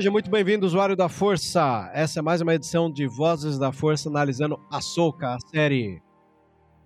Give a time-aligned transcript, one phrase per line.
[0.00, 1.90] Seja muito bem-vindo, usuário da Força.
[1.92, 6.02] Essa é mais uma edição de Vozes da Força analisando a Soca, a série.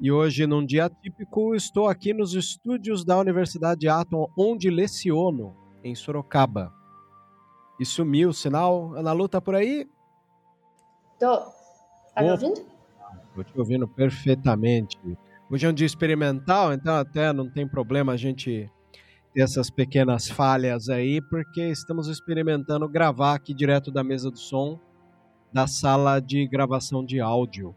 [0.00, 5.94] E hoje, num dia típico, estou aqui nos estúdios da Universidade Atom, onde leciono, em
[5.94, 6.72] Sorocaba.
[7.78, 8.92] E sumiu o sinal.
[8.96, 9.86] Ana Lu, tá por aí?
[11.16, 11.36] Tô.
[12.16, 12.66] Tá me ouvindo?
[13.32, 14.98] Tô te ouvindo perfeitamente.
[15.48, 18.68] Hoje é um dia experimental, então até não tem problema a gente
[19.34, 24.78] ter essas pequenas falhas aí, porque estamos experimentando gravar aqui direto da mesa do som
[25.52, 27.74] da sala de gravação de áudio.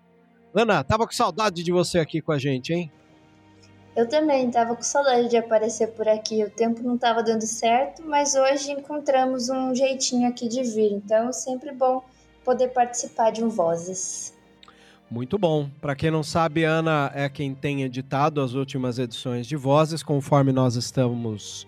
[0.53, 2.91] Ana, tava com saudade de você aqui com a gente, hein?
[3.95, 6.43] Eu também tava com saudade de aparecer por aqui.
[6.43, 10.91] O tempo não tava dando certo, mas hoje encontramos um jeitinho aqui de vir.
[10.93, 12.03] Então, sempre bom
[12.43, 14.36] poder participar de um Vozes.
[15.09, 15.69] Muito bom.
[15.79, 20.51] Para quem não sabe, Ana é quem tem editado as últimas edições de Vozes, conforme
[20.51, 21.65] nós estamos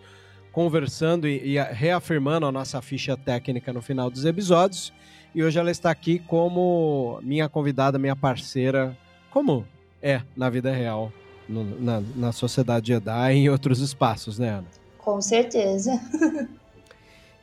[0.51, 4.91] conversando e, e reafirmando a nossa ficha técnica no final dos episódios.
[5.33, 8.97] E hoje ela está aqui como minha convidada, minha parceira,
[9.31, 9.65] como
[10.01, 11.11] é na vida real,
[11.47, 14.67] no, na, na sociedade Jedi e em outros espaços, né, Ana?
[14.97, 15.99] Com certeza.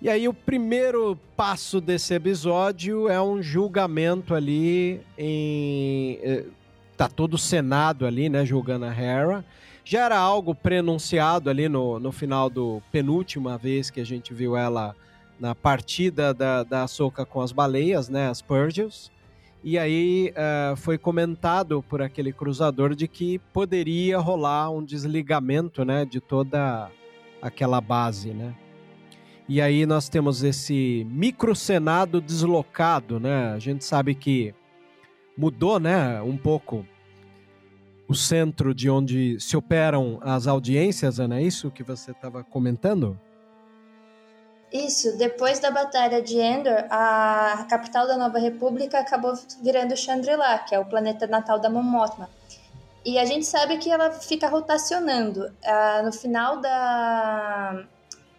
[0.01, 6.45] E aí o primeiro passo desse episódio é um julgamento ali em eh,
[6.97, 9.45] tá todo o Senado ali, né, julgando a Hera.
[9.85, 14.56] Já era algo prenunciado ali no, no final do penúltima vez que a gente viu
[14.56, 14.95] ela
[15.41, 19.11] na partida da, da Soca com as baleias, né, as Purgils.
[19.65, 26.05] E aí uh, foi comentado por aquele cruzador de que poderia rolar um desligamento, né,
[26.05, 26.91] de toda
[27.41, 28.55] aquela base, né.
[29.49, 33.53] E aí nós temos esse micro-senado deslocado, né?
[33.53, 34.53] A gente sabe que
[35.37, 36.84] mudou, né, um pouco
[38.09, 43.19] o centro de onde se operam as audiências, Ana, é isso que você estava comentando?
[44.73, 50.75] Isso, depois da Batalha de Endor, a capital da Nova República acabou virando Chandrila, que
[50.75, 52.29] é o planeta natal da Mon Mothma.
[53.05, 55.53] E a gente sabe que ela fica rotacionando.
[55.65, 57.87] Ah, no final da,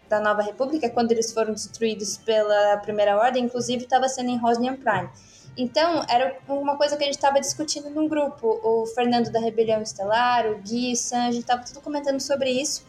[0.10, 4.76] da Nova República, quando eles foram destruídos pela Primeira Ordem, inclusive estava sendo em Rosnian
[4.76, 5.10] Prime.
[5.58, 8.60] Então, era uma coisa que a gente estava discutindo num grupo.
[8.64, 12.86] O Fernando da Rebelião Estelar, o Gui, Sam, a gente estava tudo comentando sobre isso.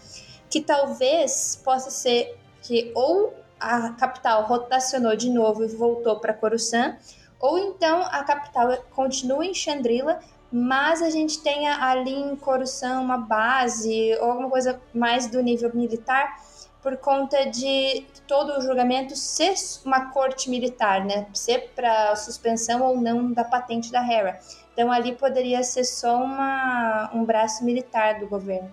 [0.51, 6.97] Que talvez possa ser que ou a capital rotacionou de novo e voltou para Coruscant,
[7.41, 10.21] ou então a capital continua em Chandrila,
[10.51, 15.71] mas a gente tenha ali em Coruscant uma base ou alguma coisa mais do nível
[15.75, 16.37] militar
[16.83, 19.54] por conta de todo o julgamento ser
[19.84, 21.27] uma corte militar, né?
[21.33, 24.39] Ser para suspensão ou não da patente da Hera.
[24.72, 28.71] Então ali poderia ser só uma, um braço militar do governo.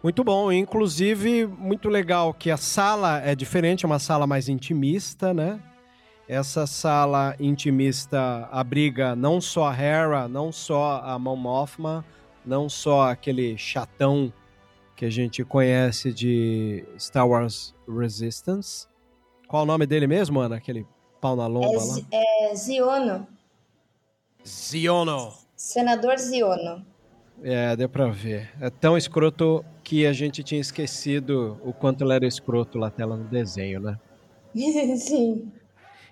[0.00, 5.34] Muito bom, inclusive muito legal que a sala é diferente, é uma sala mais intimista,
[5.34, 5.58] né?
[6.28, 12.04] Essa sala intimista abriga não só a Hera, não só a Mon Mothma,
[12.46, 14.32] não só aquele chatão
[14.98, 18.88] que a gente conhece de Star Wars Resistance.
[19.46, 20.56] Qual o nome dele mesmo, Ana?
[20.56, 20.84] Aquele
[21.20, 21.96] pau na lomba é, lá?
[22.10, 23.28] É Ziono.
[24.44, 25.32] Ziono.
[25.54, 26.84] Senador Ziono.
[27.44, 28.50] É, deu pra ver.
[28.60, 33.16] É tão escroto que a gente tinha esquecido o quanto ele era escroto lá tela
[33.16, 34.00] no desenho, né?
[34.98, 35.52] Sim.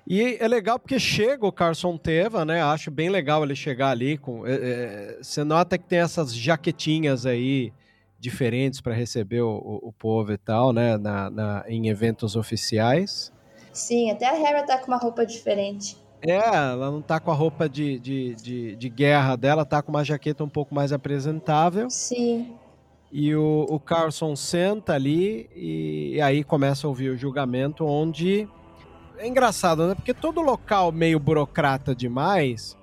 [0.06, 2.62] E é legal porque chega o Carson Teva, né?
[2.62, 4.47] Acho bem legal ele chegar ali com.
[4.47, 7.73] É, é, você nota que tem essas jaquetinhas aí
[8.26, 10.96] diferentes para receber o, o, o, povo e tal, né?
[10.96, 13.32] Na, na, em eventos oficiais.
[13.73, 15.96] Sim, até a Hera tá com uma roupa diferente.
[16.20, 19.90] É, ela não tá com a roupa de, de, de, de, guerra dela, tá com
[19.90, 21.88] uma jaqueta um pouco mais apresentável.
[21.88, 22.56] Sim.
[23.12, 28.49] E o, o Carlson senta ali e, e aí começa a ouvir o julgamento, onde.
[29.19, 29.94] É engraçado, né?
[29.94, 32.76] Porque todo local meio burocrata demais,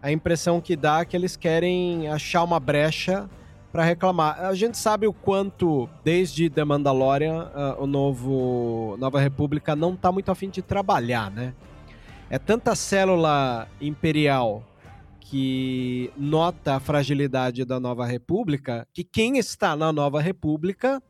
[0.00, 3.28] a impressão que dá é que eles querem achar uma brecha
[3.74, 4.40] para reclamar.
[4.40, 10.12] A gente sabe o quanto, desde The Mandalorian, uh, o novo Nova República não tá
[10.12, 11.52] muito afim de trabalhar, né?
[12.30, 14.62] É tanta célula imperial
[15.18, 21.02] que nota a fragilidade da Nova República que quem está na Nova República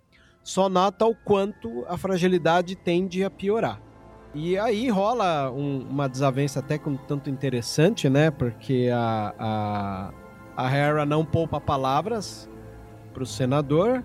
[0.42, 3.78] só nota o quanto a fragilidade tende a piorar.
[4.34, 8.30] E aí rola um, uma desavença até com tanto interessante, né?
[8.30, 10.12] Porque a, a,
[10.56, 12.48] a Hera não poupa palavras
[13.14, 14.04] para o senador.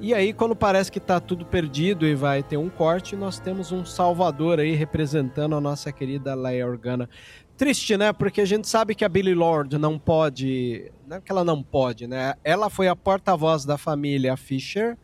[0.00, 3.72] E aí, quando parece que está tudo perdido e vai ter um corte, nós temos
[3.72, 7.08] um salvador aí representando a nossa querida Leia Organa.
[7.56, 8.12] Triste, né?
[8.12, 10.92] Porque a gente sabe que a Billy Lord não pode.
[11.06, 12.34] Não é que ela não pode, né?
[12.44, 14.96] Ela foi a porta-voz da família Fisher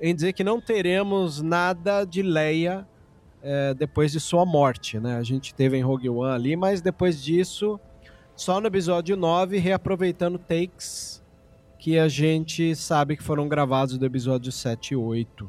[0.00, 2.86] em dizer que não teremos nada de Leia
[3.42, 5.16] é, depois de sua morte, né?
[5.16, 7.80] A gente teve em Rogue One ali, mas depois disso,
[8.36, 11.22] só no episódio 9, reaproveitando takes
[11.86, 15.48] que a gente sabe que foram gravados do episódio 7 e 8.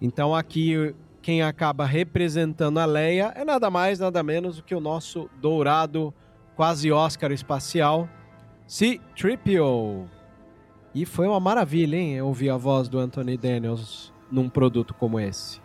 [0.00, 4.80] Então aqui quem acaba representando a Leia é nada mais, nada menos do que o
[4.80, 6.14] nosso dourado,
[6.54, 8.08] quase Oscar espacial,
[8.66, 10.08] C-3PO.
[10.94, 12.22] E foi uma maravilha, hein?
[12.22, 15.60] Ouvir a voz do Anthony Daniels num produto como esse.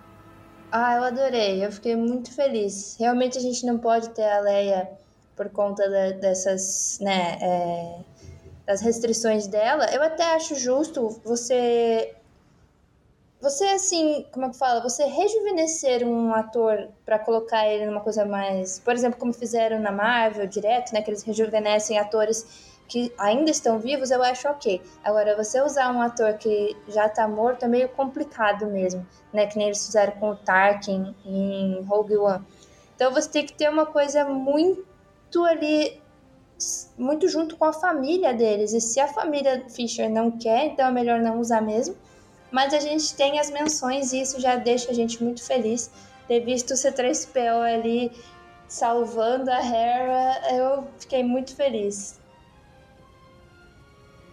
[0.70, 1.66] Ah, eu adorei.
[1.66, 2.98] Eu fiquei muito feliz.
[3.00, 4.90] Realmente a gente não pode ter a Leia
[5.34, 8.00] por conta de, dessas, né, é,
[8.72, 12.16] das restrições dela, eu até acho justo você
[13.42, 14.82] você assim, como é que fala?
[14.82, 19.92] Você rejuvenescer um ator para colocar ele numa coisa mais, por exemplo, como fizeram na
[19.92, 24.82] Marvel direto, né, que eles rejuvenescem atores que ainda estão vivos, eu acho ok.
[25.04, 29.48] Agora, você usar um ator que já tá morto é meio complicado mesmo, né?
[29.48, 32.46] Que nem eles fizeram com o Tarkin em Rogue One.
[32.94, 36.01] Então você tem que ter uma coisa muito ali
[36.98, 38.74] muito junto com a família deles.
[38.74, 41.96] E se a família Fisher não quer, então é melhor não usar mesmo.
[42.52, 45.90] Mas a gente tem as menções e isso já deixa a gente muito feliz.
[46.28, 48.12] Ter visto o C3PO ali
[48.68, 52.20] salvando a Hera, eu fiquei muito feliz.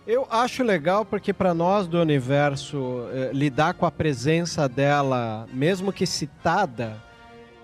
[0.06, 5.92] Eu acho legal porque para nós do universo eh, lidar com a presença dela, mesmo
[5.92, 6.96] que citada,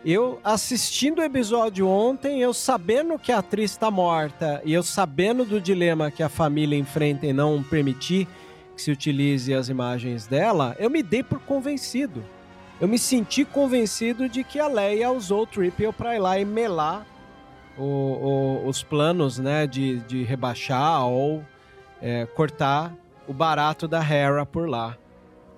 [0.04, 5.44] eu assistindo o episódio ontem, eu sabendo que a atriz está morta e eu sabendo
[5.44, 8.28] do dilema que a família enfrenta em não permitir
[8.76, 12.22] que se utilize as imagens dela, eu me dei por convencido.
[12.80, 16.44] Eu me senti convencido de que a Leia usou o Triple para ir lá e
[16.44, 17.06] melar
[17.78, 21.42] o, o, os planos né, de, de rebaixar ou
[22.02, 22.92] é, cortar
[23.26, 24.96] o barato da Hera por lá.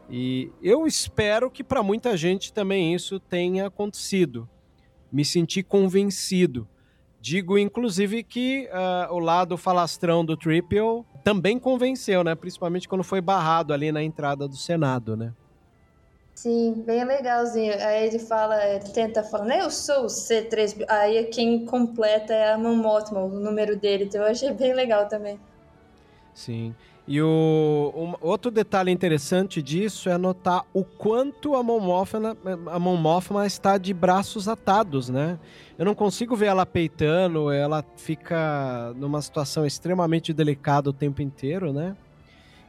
[0.09, 4.49] E eu espero que para muita gente também isso tenha acontecido.
[5.11, 6.69] Me senti convencido.
[7.21, 12.37] Digo, inclusive, que uh, o lado falastrão do Triple também convenceu, né?
[12.37, 15.33] Principalmente quando foi barrado ali na entrada do Senado, né?
[16.37, 17.73] Sim, bem legalzinho.
[17.81, 18.57] Aí ele fala,
[18.95, 19.63] tenta falar, né?
[19.63, 20.85] Eu sou o C3.
[20.87, 24.05] Aí quem completa é a Mon o número dele.
[24.05, 25.41] Então eu achei bem legal também.
[26.35, 26.75] Sim.
[27.09, 32.37] E o um, outro detalhe interessante disso é notar o quanto a Mothma,
[32.67, 35.39] a Mothma está de braços atados, né?
[35.79, 41.73] Eu não consigo ver ela peitando, ela fica numa situação extremamente delicada o tempo inteiro,
[41.73, 41.97] né?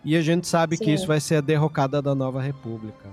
[0.05, 0.85] E a gente sabe Sim.
[0.85, 3.09] que isso vai ser a derrocada da Nova República.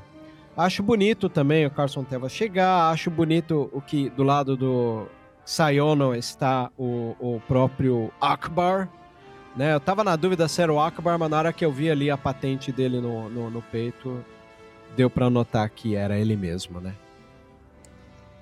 [0.54, 5.06] Acho bonito também o Carson Teva chegar, acho bonito o que do lado do
[5.44, 8.88] Sayono está o, o próprio Akbar,
[9.56, 9.74] né?
[9.74, 12.10] Eu tava na dúvida se era o Akbar, mas na hora que eu vi ali
[12.10, 14.24] a patente dele no, no, no peito,
[14.96, 16.94] deu para notar que era ele mesmo, né?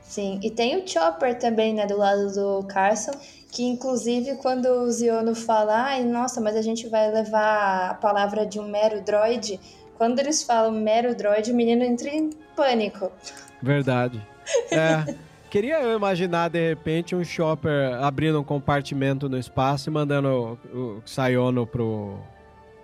[0.01, 3.13] Sim, e tem o Chopper também, né, do lado do Carson,
[3.51, 8.45] que inclusive quando o Ziono fala, ai, nossa, mas a gente vai levar a palavra
[8.45, 9.59] de um mero droid,
[9.97, 13.11] quando eles falam mero droid, o menino entra em pânico.
[13.63, 14.21] Verdade.
[14.71, 15.15] É.
[15.53, 21.03] queria eu imaginar, de repente, um Chopper abrindo um compartimento no espaço e mandando o
[21.05, 22.19] Sayono pro,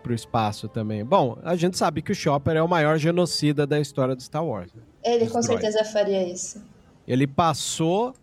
[0.02, 1.02] pro espaço também.
[1.02, 4.44] Bom, a gente sabe que o Chopper é o maior genocida da história do Star
[4.44, 4.70] Wars.
[5.02, 6.62] Ele com certeza faria isso.
[7.06, 8.14] Ele passou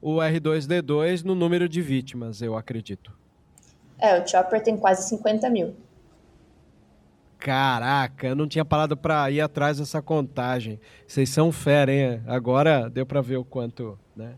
[0.00, 3.12] o R2D2 no número de vítimas, eu acredito.
[3.98, 5.76] É, o Chopper tem quase 50 mil.
[7.46, 10.80] Caraca, eu não tinha parado para ir atrás dessa contagem.
[11.06, 12.20] Vocês são fera, hein?
[12.26, 14.34] Agora deu para ver o quanto, né?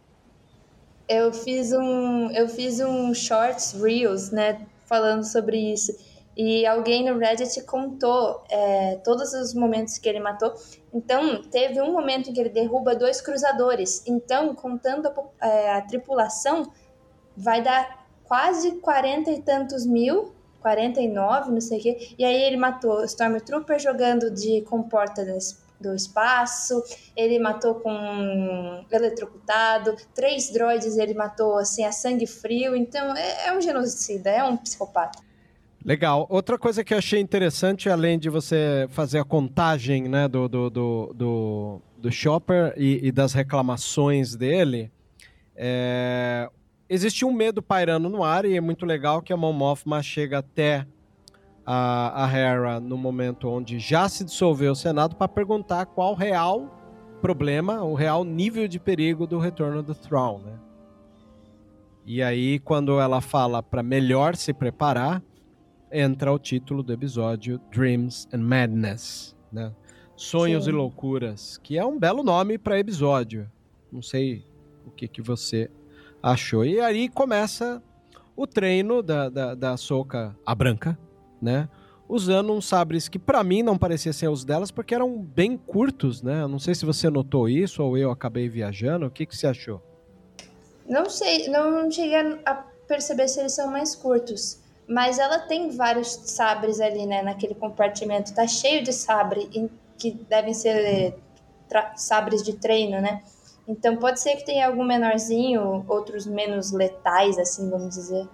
[1.08, 5.90] Eu fiz um, eu fiz um shorts reels, né, falando sobre isso.
[6.36, 10.52] E alguém no Reddit contou é, todos os momentos que ele matou.
[10.92, 14.06] Então, teve um momento em que ele derruba dois cruzadores.
[14.06, 15.08] Então, contando
[15.40, 16.70] a, é, a tripulação,
[17.34, 22.14] vai dar quase quarenta e tantos mil 49, não sei o quê.
[22.18, 25.24] E aí ele matou Stormtrooper jogando de comporta
[25.80, 26.82] do espaço,
[27.16, 33.56] ele matou com eletrocutado, três droids ele matou assim a sangue frio, então é, é
[33.56, 35.20] um genocida, é um psicopata.
[35.84, 36.26] Legal.
[36.28, 40.68] Outra coisa que eu achei interessante, além de você fazer a contagem né, do, do,
[40.68, 44.90] do, do, do Chopper e, e das reclamações dele,
[45.56, 46.50] é,
[46.88, 50.38] existe um medo pairando no ar e é muito legal que a Mon Mothma chega
[50.38, 50.86] até
[51.64, 56.16] a, a Hera no momento onde já se dissolveu o Senado para perguntar qual o
[56.16, 56.74] real
[57.20, 60.58] problema, o real nível de perigo do retorno do Throne, né?
[62.06, 65.22] E aí, quando ela fala para melhor se preparar,
[65.92, 69.74] entra o título do episódio Dreams and Madness, né?
[70.16, 70.70] Sonhos Sim.
[70.70, 73.50] e Loucuras, que é um belo nome para episódio.
[73.92, 74.42] Não sei
[74.86, 75.70] o que, que você
[76.32, 76.64] achou.
[76.64, 77.82] E aí começa
[78.36, 80.98] o treino da, da, da Soca, a branca,
[81.40, 81.68] né?
[82.08, 86.22] Usando uns sabres que para mim não pareciam ser os delas, porque eram bem curtos,
[86.22, 86.46] né?
[86.46, 89.06] Não sei se você notou isso ou eu acabei viajando.
[89.06, 89.82] O que, que você achou?
[90.88, 92.16] Não sei, não cheguei
[92.46, 92.54] a
[92.86, 94.60] perceber se eles são mais curtos.
[94.88, 97.20] Mas ela tem vários sabres ali, né?
[97.20, 98.32] Naquele compartimento.
[98.34, 101.14] Tá cheio de sabre, que devem ser
[101.96, 103.22] sabres de treino, né?
[103.68, 108.26] Então pode ser que tenha algum menorzinho, outros menos letais, assim, vamos dizer.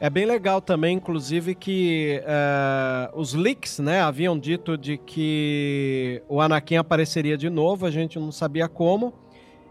[0.00, 6.40] É bem legal também, inclusive, que uh, os leaks, né, haviam dito de que o
[6.40, 9.12] Anakin apareceria de novo, a gente não sabia como.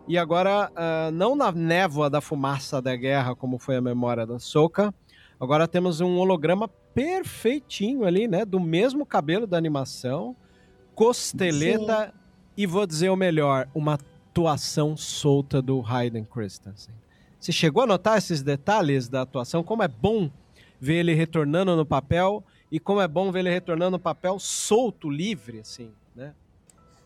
[0.08, 4.40] E agora, uh, não na névoa da fumaça da guerra, como foi a memória da
[4.40, 4.94] Soka,
[5.40, 10.36] agora temos um holograma perfeitinho ali, né, do mesmo cabelo da animação,
[10.96, 12.14] costeleta.
[12.58, 16.92] E vou dizer o melhor, uma atuação solta do Hayden Christensen.
[17.40, 19.64] Você chegou a notar esses detalhes da atuação?
[19.64, 20.32] Como é bom
[20.82, 25.08] ver ele retornando no papel e como é bom ver ele retornando no papel solto,
[25.08, 26.34] livre, assim, né?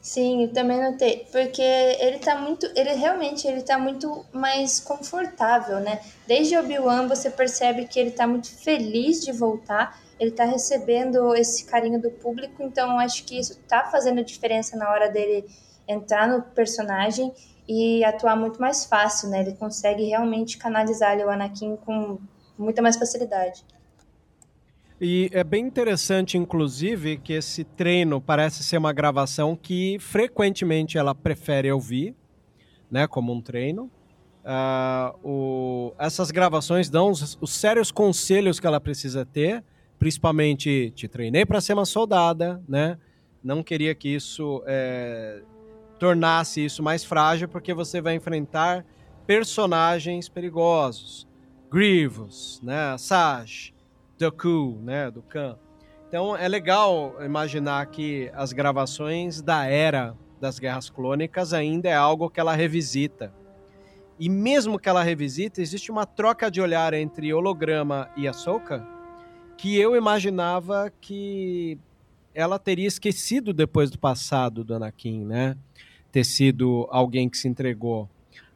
[0.01, 5.81] Sim, eu também notei, porque ele tá muito, ele realmente ele tá muito mais confortável,
[5.81, 6.01] né?
[6.25, 11.65] Desde Obi-Wan você percebe que ele tá muito feliz de voltar ele está recebendo esse
[11.65, 15.43] carinho do público, então acho que isso está fazendo diferença na hora dele
[15.87, 17.33] entrar no personagem
[17.67, 19.41] e atuar muito mais fácil, né?
[19.41, 22.19] Ele consegue realmente canalizar o Anakin com
[22.55, 23.65] muita mais facilidade.
[24.99, 31.15] E é bem interessante, inclusive, que esse treino parece ser uma gravação que frequentemente ela
[31.15, 32.15] prefere ouvir,
[32.91, 33.89] né, como um treino.
[34.45, 39.63] Uh, o, essas gravações dão os, os sérios conselhos que ela precisa ter
[40.01, 42.97] principalmente te treinei para ser uma soldada, né?
[43.43, 45.43] Não queria que isso é,
[45.99, 48.83] tornasse isso mais frágil, porque você vai enfrentar
[49.27, 51.27] personagens perigosos,
[51.71, 52.97] Grievous, né?
[52.97, 53.75] Saj,
[54.17, 55.11] Dooku, né?
[55.11, 55.55] Do Khan.
[56.07, 62.27] Então é legal imaginar que as gravações da era das guerras clônicas ainda é algo
[62.27, 63.31] que ela revisita.
[64.19, 68.99] E mesmo que ela revisita, existe uma troca de olhar entre holograma e Ahsoka
[69.61, 71.77] que eu imaginava que
[72.33, 75.55] ela teria esquecido depois do passado do Anakin, né?
[76.11, 78.09] Ter sido alguém que se entregou.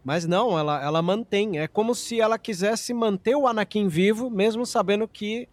[0.04, 1.60] Mas não, ela, ela mantém.
[1.60, 5.48] É como se ela quisesse manter o Anakin vivo, mesmo sabendo que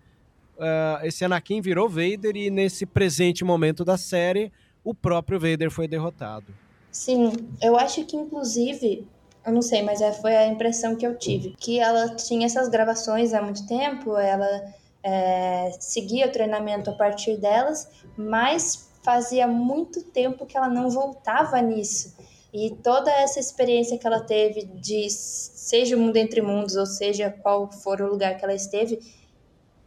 [0.56, 4.50] uh, esse Anakin virou Vader e nesse presente momento da série,
[4.82, 6.46] o próprio Vader foi derrotado.
[6.90, 7.30] Sim,
[7.60, 9.06] eu acho que inclusive,
[9.44, 12.70] eu não sei, mas é, foi a impressão que eu tive, que ela tinha essas
[12.70, 14.72] gravações há muito tempo, ela
[15.04, 21.60] é, seguia o treinamento a partir delas, mas fazia muito tempo que ela não voltava
[21.60, 22.16] nisso.
[22.52, 27.30] E toda essa experiência que ela teve de seja o mundo entre mundos, ou seja,
[27.42, 29.00] qual for o lugar que ela esteve,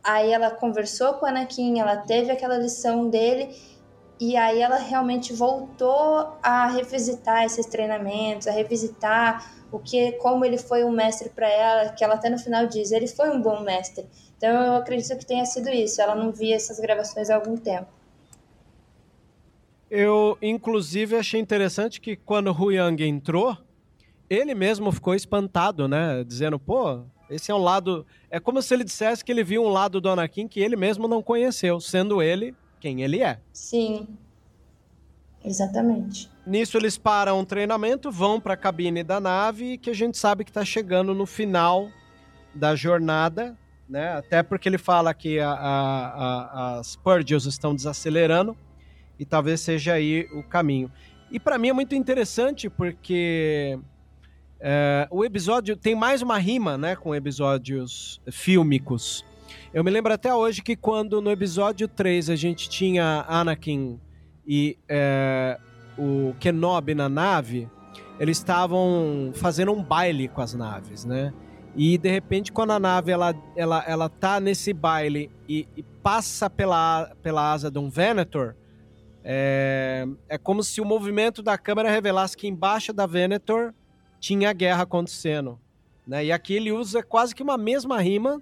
[0.04, 3.56] aí ela conversou com o Anakin, ela teve aquela lição dele
[4.20, 10.58] E aí ela realmente voltou a revisitar esses treinamentos, a revisitar o que, como ele
[10.58, 13.62] foi um mestre para ela, que ela até no final diz, ele foi um bom
[13.62, 14.08] mestre.
[14.46, 16.00] Então eu acredito que tenha sido isso.
[16.00, 17.88] Ela não via essas gravações há algum tempo.
[19.90, 23.58] Eu, inclusive, achei interessante que quando o Yang entrou,
[24.30, 26.24] ele mesmo ficou espantado, né?
[26.24, 28.06] Dizendo, pô, esse é um lado.
[28.30, 31.08] É como se ele dissesse que ele viu um lado do Anakin que ele mesmo
[31.08, 33.40] não conheceu, sendo ele quem ele é.
[33.52, 34.08] Sim.
[35.44, 36.30] Exatamente.
[36.46, 40.44] Nisso eles param o treinamento, vão para a cabine da nave, que a gente sabe
[40.44, 41.90] que está chegando no final
[42.54, 43.58] da jornada,
[43.88, 44.14] né?
[44.14, 48.56] Até porque ele fala que a, a, a, as Purgils estão desacelerando
[49.20, 50.92] e talvez seja aí o caminho.
[51.32, 53.80] E para mim é muito interessante porque
[54.60, 59.26] é, o episódio tem mais uma rima, né, com episódios fílmicos.
[59.74, 64.00] Eu me lembro até hoje que quando no episódio 3 a gente tinha Anakin
[64.48, 65.60] e é,
[65.98, 67.70] o Kenobi na nave,
[68.20, 71.34] eles estavam fazendo um baile com as naves, né?
[71.76, 76.50] E de repente, quando a nave ela, ela, ela tá nesse baile e, e passa
[76.50, 78.56] pela, pela asa de um Venator,
[79.24, 83.74] é, é como se o movimento da câmera revelasse que embaixo da Venator
[84.20, 85.60] tinha guerra acontecendo.
[86.08, 86.26] Né?
[86.26, 88.42] E aqui ele usa quase que uma mesma rima,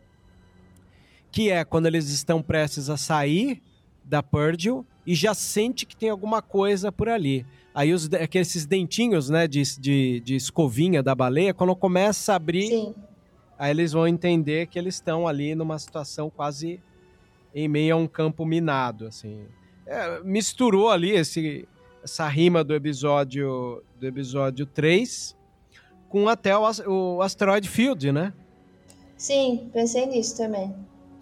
[1.32, 3.62] que é quando eles estão prestes a sair
[4.04, 7.46] da Purgil e já sente que tem alguma coisa por ali.
[7.74, 12.68] Aí os, aqueles dentinhos né, de, de, de escovinha da baleia, quando começa a abrir,
[12.68, 12.94] Sim.
[13.57, 16.81] Aí eles vão entender que eles estão ali numa situação quase
[17.53, 19.07] em meio a um campo minado.
[19.07, 19.45] assim.
[19.86, 21.67] É, misturou ali esse,
[22.03, 25.36] essa rima do episódio do episódio 3
[26.10, 28.33] com até o, o Asteroid Field, né?
[29.17, 30.75] Sim, pensei nisso também.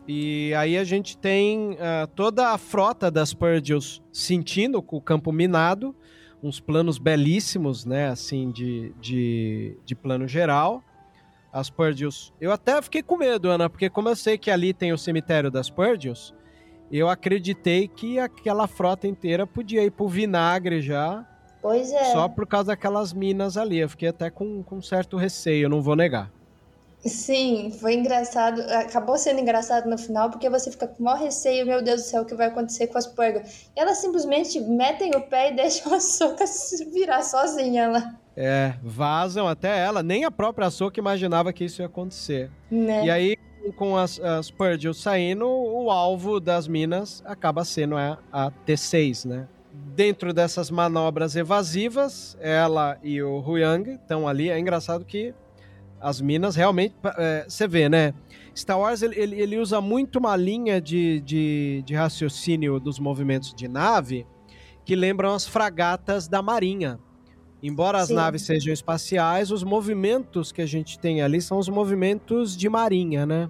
[0.07, 5.31] E aí a gente tem uh, toda a frota das Purgils sentindo com o campo
[5.31, 5.95] minado,
[6.43, 10.83] uns planos belíssimos, né, assim, de, de, de plano geral.
[11.51, 12.33] As Purgils...
[12.39, 15.51] Eu até fiquei com medo, Ana, porque como eu sei que ali tem o cemitério
[15.51, 16.33] das Purgils,
[16.91, 21.27] eu acreditei que aquela frota inteira podia ir pro vinagre já
[21.61, 22.05] Pois é.
[22.05, 23.77] Só por causa daquelas minas ali.
[23.77, 26.31] Eu fiquei até com, com certo receio, não vou negar.
[27.05, 28.61] Sim, foi engraçado.
[28.61, 32.07] Acabou sendo engraçado no final, porque você fica com o maior receio, meu Deus do
[32.07, 33.69] céu, o que vai acontecer com as purgas.
[33.75, 38.20] E elas simplesmente metem o pé e deixam a Soca se virar sozinha lá.
[38.35, 40.01] É, vazam até ela.
[40.01, 42.49] Nem a própria Soca imaginava que isso ia acontecer.
[42.69, 43.05] Né?
[43.05, 43.37] E aí,
[43.75, 49.47] com as, as Purgils saindo, o alvo das minas acaba sendo a, a T6, né?
[49.95, 54.49] dentro dessas manobras evasivas, ela e o Huyang estão ali.
[54.49, 55.33] É engraçado que
[55.99, 56.95] as minas realmente.
[57.17, 58.13] É, você vê, né?
[58.55, 63.53] Star Wars ele, ele, ele usa muito uma linha de, de, de, raciocínio dos movimentos
[63.53, 64.27] de nave
[64.83, 66.99] que lembram as fragatas da Marinha.
[67.61, 68.15] Embora as Sim.
[68.15, 73.25] naves sejam espaciais, os movimentos que a gente tem ali são os movimentos de marinha,
[73.25, 73.49] né?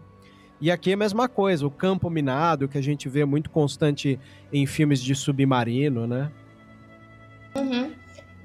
[0.60, 4.20] E aqui é a mesma coisa, o campo minado, que a gente vê muito constante
[4.52, 6.32] em filmes de submarino, né?
[7.56, 7.92] Uhum.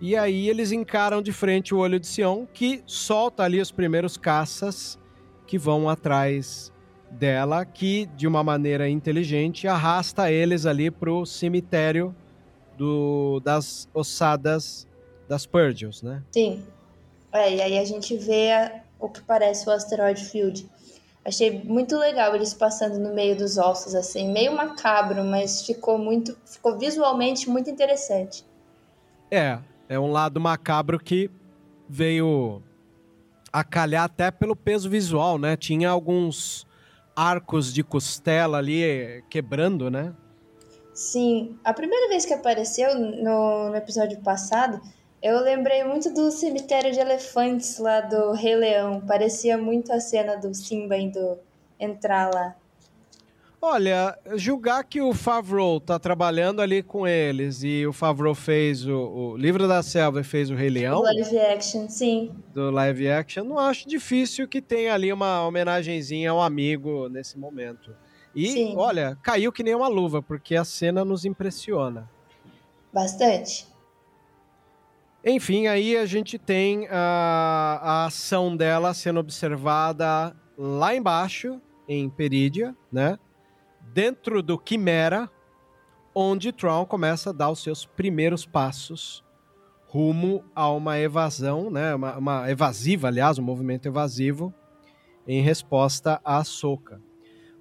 [0.01, 4.17] E aí eles encaram de frente o olho de Sião, que solta ali os primeiros
[4.17, 4.99] caças
[5.47, 6.73] que vão atrás
[7.11, 12.15] dela, que de uma maneira inteligente arrasta eles ali pro cemitério
[12.77, 14.87] do, das ossadas
[15.29, 16.23] das Purgils, né?
[16.33, 16.65] Sim.
[17.33, 20.69] É, e aí a gente vê a, o que parece o asteroid field
[21.27, 26.39] Achei muito legal eles passando no meio dos ossos, assim, meio macabro, mas ficou muito.
[26.47, 28.45] ficou visualmente muito interessante.
[29.29, 29.59] É,
[29.89, 31.29] é um lado macabro que
[31.89, 32.63] veio
[33.53, 35.57] a calhar até pelo peso visual, né?
[35.57, 36.65] Tinha alguns
[37.17, 40.15] arcos de costela ali eh, quebrando, né?
[40.95, 41.59] Sim.
[41.65, 44.81] A primeira vez que apareceu no, no episódio passado,
[45.23, 49.01] eu lembrei muito do cemitério de elefantes lá do Rei Leão.
[49.01, 51.39] Parecia muito a cena do Simba indo
[51.79, 52.55] entrar lá.
[53.61, 58.97] Olha, julgar que o Favreau tá trabalhando ali com eles e o Favreau fez o,
[58.97, 61.01] o Livro da Selva e fez o Rei Leão.
[61.01, 62.31] Do live action, sim.
[62.55, 67.97] Do live action, não acho difícil que tenha ali uma homenagenzinha ao amigo nesse momento.
[68.35, 68.75] E, sim.
[68.77, 72.09] olha, caiu que nem uma luva, porque a cena nos impressiona.
[72.93, 73.67] Bastante.
[75.29, 82.77] Enfim, aí a gente tem a, a ação dela sendo observada lá embaixo, em Perídia,
[82.93, 83.19] né?
[83.93, 85.29] Dentro do Quimera,
[86.15, 89.25] onde Tron começa a dar os seus primeiros passos
[89.87, 91.93] rumo a uma evasão, né?
[91.97, 94.55] Uma, uma evasiva, aliás, um movimento evasivo
[95.27, 97.03] em resposta à Soca.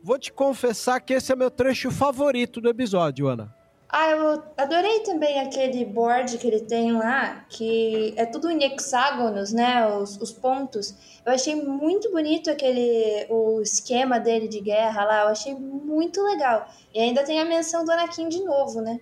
[0.04, 3.56] Vou te confessar que esse é meu trecho favorito do episódio, Ana.
[3.98, 9.54] Ah, eu adorei também aquele board que ele tem lá, que é tudo em hexágonos,
[9.54, 9.88] né?
[9.88, 10.94] Os, os pontos.
[11.26, 15.22] Eu achei muito bonito aquele o esquema dele de guerra lá.
[15.22, 16.68] Eu achei muito legal.
[16.94, 19.00] E ainda tem a menção do Anakin de novo, né?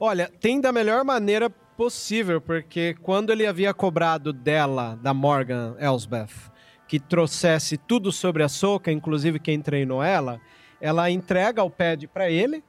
[0.00, 6.50] Olha, tem da melhor maneira possível, porque quando ele havia cobrado dela, da Morgan Elsbeth,
[6.88, 10.40] que trouxesse tudo sobre a Soca, inclusive quem treinou ela,
[10.80, 12.64] ela entrega o pad para ele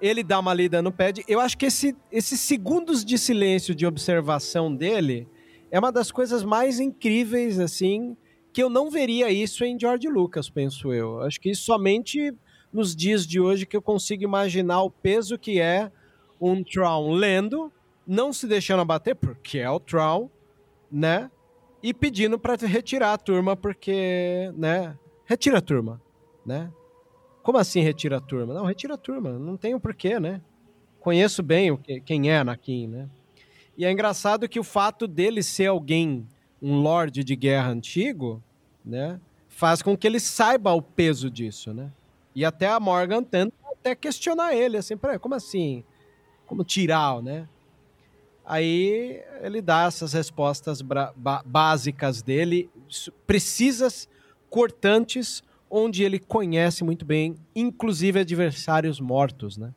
[0.00, 1.22] ele dá uma lida no pad.
[1.28, 5.28] Eu acho que esse, esses segundos de silêncio de observação dele
[5.70, 8.16] é uma das coisas mais incríveis, assim,
[8.52, 11.20] que eu não veria isso em George Lucas, penso eu.
[11.20, 12.34] Acho que somente
[12.72, 15.90] nos dias de hoje que eu consigo imaginar o peso que é
[16.40, 17.72] um Tron lendo,
[18.06, 20.30] não se deixando abater, porque é o Tron,
[20.90, 21.30] né?
[21.82, 24.96] E pedindo para retirar a turma, porque, né?
[25.24, 26.00] Retira a turma,
[26.44, 26.70] né?
[27.42, 28.54] Como assim retira a turma?
[28.54, 30.40] Não, retira a turma, não tem o porquê, né?
[31.00, 33.08] Conheço bem o que, quem é Anakin, né?
[33.76, 36.26] E é engraçado que o fato dele ser alguém,
[36.60, 38.42] um lord de guerra antigo,
[38.84, 39.18] né?
[39.48, 41.90] Faz com que ele saiba o peso disso, né?
[42.34, 45.82] E até a Morgan tenta até questionar ele, assim, como assim?
[46.46, 47.48] Como tirar, né?
[48.44, 50.82] Aí ele dá essas respostas
[51.46, 52.68] básicas dele,
[53.26, 54.08] precisas,
[54.48, 59.72] cortantes, onde ele conhece muito bem, inclusive adversários mortos, né?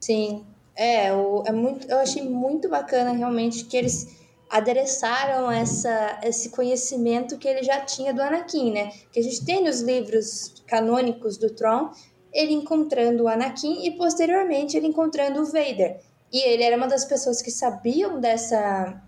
[0.00, 0.44] Sim,
[0.76, 7.36] é, o, é muito, eu achei muito bacana realmente que eles adereçaram essa, esse conhecimento
[7.38, 8.92] que ele já tinha do Anakin, né?
[9.12, 11.90] Que a gente tem nos livros canônicos do Tron,
[12.32, 16.00] ele encontrando o Anakin e posteriormente ele encontrando o Vader.
[16.32, 19.00] E ele era uma das pessoas que sabiam dessa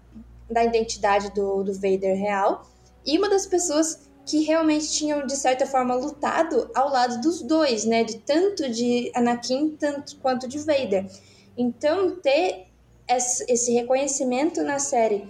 [0.49, 2.65] da identidade do, do Vader real
[3.05, 7.85] e uma das pessoas que realmente tinham, de certa forma, lutado ao lado dos dois,
[7.85, 8.03] né?
[8.03, 11.07] De tanto de Anakin tanto quanto de Vader.
[11.57, 12.67] Então, ter
[13.09, 15.29] esse reconhecimento na série,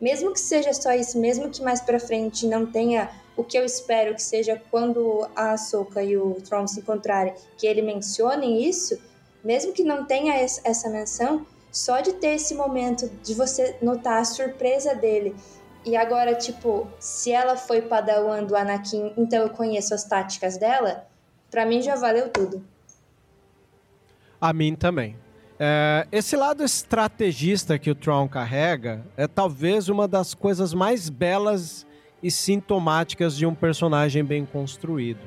[0.00, 3.64] mesmo que seja só isso, mesmo que mais para frente não tenha o que eu
[3.64, 8.96] espero que seja quando a Ahsoka e o Thrawn se encontrarem, que ele mencionem isso,
[9.42, 14.24] mesmo que não tenha essa menção, só de ter esse momento de você notar a
[14.24, 15.34] surpresa dele
[15.88, 21.06] e agora, tipo, se ela foi padawan do Anakin, então eu conheço as táticas dela,
[21.50, 22.62] para mim já valeu tudo.
[24.38, 25.16] A mim também.
[25.58, 31.86] É, esse lado estrategista que o Tron carrega é talvez uma das coisas mais belas
[32.22, 35.20] e sintomáticas de um personagem bem construído.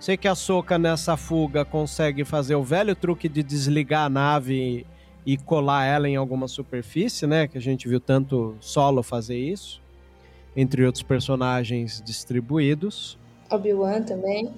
[0.00, 4.84] Sei que a Soca nessa fuga consegue fazer o velho truque de desligar a nave
[5.24, 7.46] e, colar ela em alguma superfície, né?
[7.46, 9.79] Que a gente viu tanto Solo fazer isso
[10.56, 13.18] entre outros personagens distribuídos.
[13.50, 14.52] Obi-Wan também.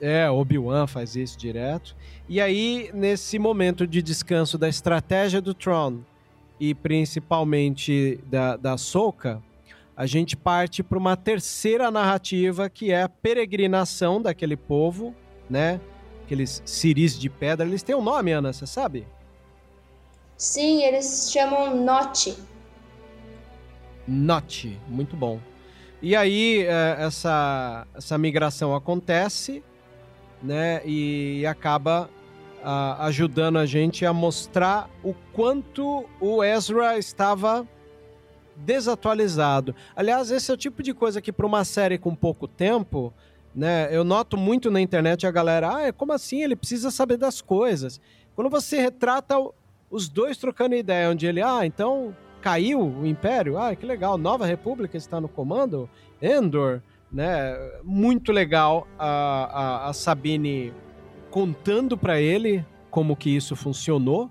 [0.00, 1.94] É, Obi-Wan faz isso direto.
[2.28, 5.98] E aí, nesse momento de descanso da estratégia do Tron
[6.58, 9.42] e principalmente da, da Soka,
[9.96, 15.14] a gente parte para uma terceira narrativa que é a peregrinação daquele povo,
[15.48, 15.78] né?
[16.24, 17.66] Aqueles ciris de pedra.
[17.66, 19.06] Eles têm um nome, Ana, você sabe?
[20.38, 22.34] Sim, eles chamam Note.
[24.10, 25.38] Not, muito bom.
[26.02, 29.62] E aí é, essa, essa migração acontece,
[30.42, 30.80] né?
[30.84, 32.10] E acaba
[32.98, 37.66] ajudando a gente a mostrar o quanto o Ezra estava
[38.54, 39.74] desatualizado.
[39.96, 43.14] Aliás, esse é o tipo de coisa que para uma série com pouco tempo,
[43.54, 43.88] né?
[43.90, 46.42] Eu noto muito na internet a galera, ah, como assim?
[46.42, 48.00] Ele precisa saber das coisas.
[48.34, 49.36] Quando você retrata
[49.90, 54.46] os dois trocando ideia, onde ele, ah, então caiu o Império, ah, que legal, Nova
[54.46, 55.88] República está no comando,
[56.20, 56.80] Endor,
[57.12, 57.56] né?
[57.84, 60.72] Muito legal a, a, a Sabine
[61.30, 64.30] contando para ele como que isso funcionou,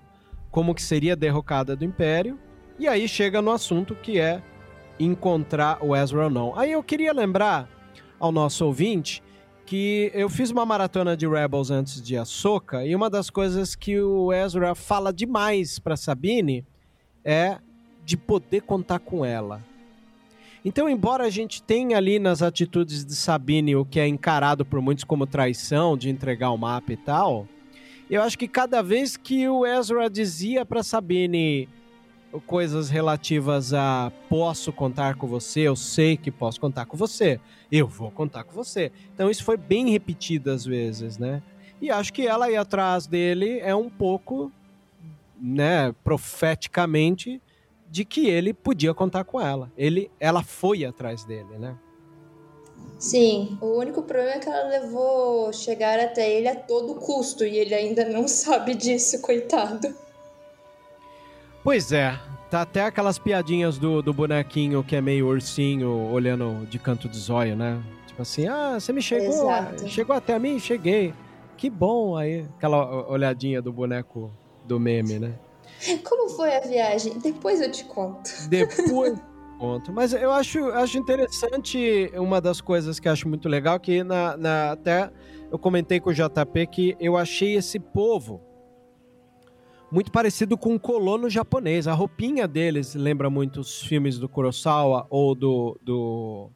[0.50, 2.38] como que seria a derrocada do Império,
[2.78, 4.42] e aí chega no assunto que é
[4.98, 6.58] encontrar o Ezra ou não.
[6.58, 7.68] Aí eu queria lembrar
[8.18, 9.22] ao nosso ouvinte
[9.64, 14.00] que eu fiz uma maratona de Rebels antes de Ahsoka, e uma das coisas que
[14.00, 16.66] o Ezra fala demais para Sabine
[17.24, 17.58] é
[18.10, 19.62] de poder contar com ela.
[20.64, 24.80] Então, embora a gente tenha ali nas atitudes de Sabine o que é encarado por
[24.80, 27.46] muitos como traição, de entregar o mapa e tal,
[28.10, 31.68] eu acho que cada vez que o Ezra dizia para Sabine
[32.48, 37.38] coisas relativas a posso contar com você, eu sei que posso contar com você,
[37.70, 38.90] eu vou contar com você.
[39.14, 41.40] Então isso foi bem repetido às vezes, né?
[41.80, 44.50] E acho que ela ir atrás dele é um pouco,
[45.40, 47.40] né, profeticamente
[47.90, 49.70] de que ele podia contar com ela.
[49.76, 51.76] Ele, ela foi atrás dele, né?
[52.98, 57.58] Sim, o único problema é que ela levou chegar até ele a todo custo e
[57.58, 59.92] ele ainda não sabe disso, coitado.
[61.64, 62.18] Pois é,
[62.50, 67.18] tá até aquelas piadinhas do, do bonequinho que é meio ursinho olhando de canto de
[67.18, 67.82] zóio, né?
[68.06, 69.88] Tipo assim, ah, você me chegou, Exato.
[69.88, 71.12] chegou até mim, cheguei.
[71.56, 74.30] Que bom aí, aquela olhadinha do boneco
[74.64, 75.34] do meme, né?
[76.04, 77.18] Como foi a viagem?
[77.18, 78.30] Depois eu te conto.
[78.48, 79.18] Depois
[79.58, 79.92] conto.
[79.92, 84.72] Mas eu acho, acho interessante uma das coisas que acho muito legal que na, na
[84.72, 85.10] até
[85.52, 88.40] eu comentei com o JP que eu achei esse povo
[89.92, 91.86] muito parecido com um colono japonês.
[91.86, 96.50] A roupinha deles lembra muito os filmes do Kurosawa ou do do,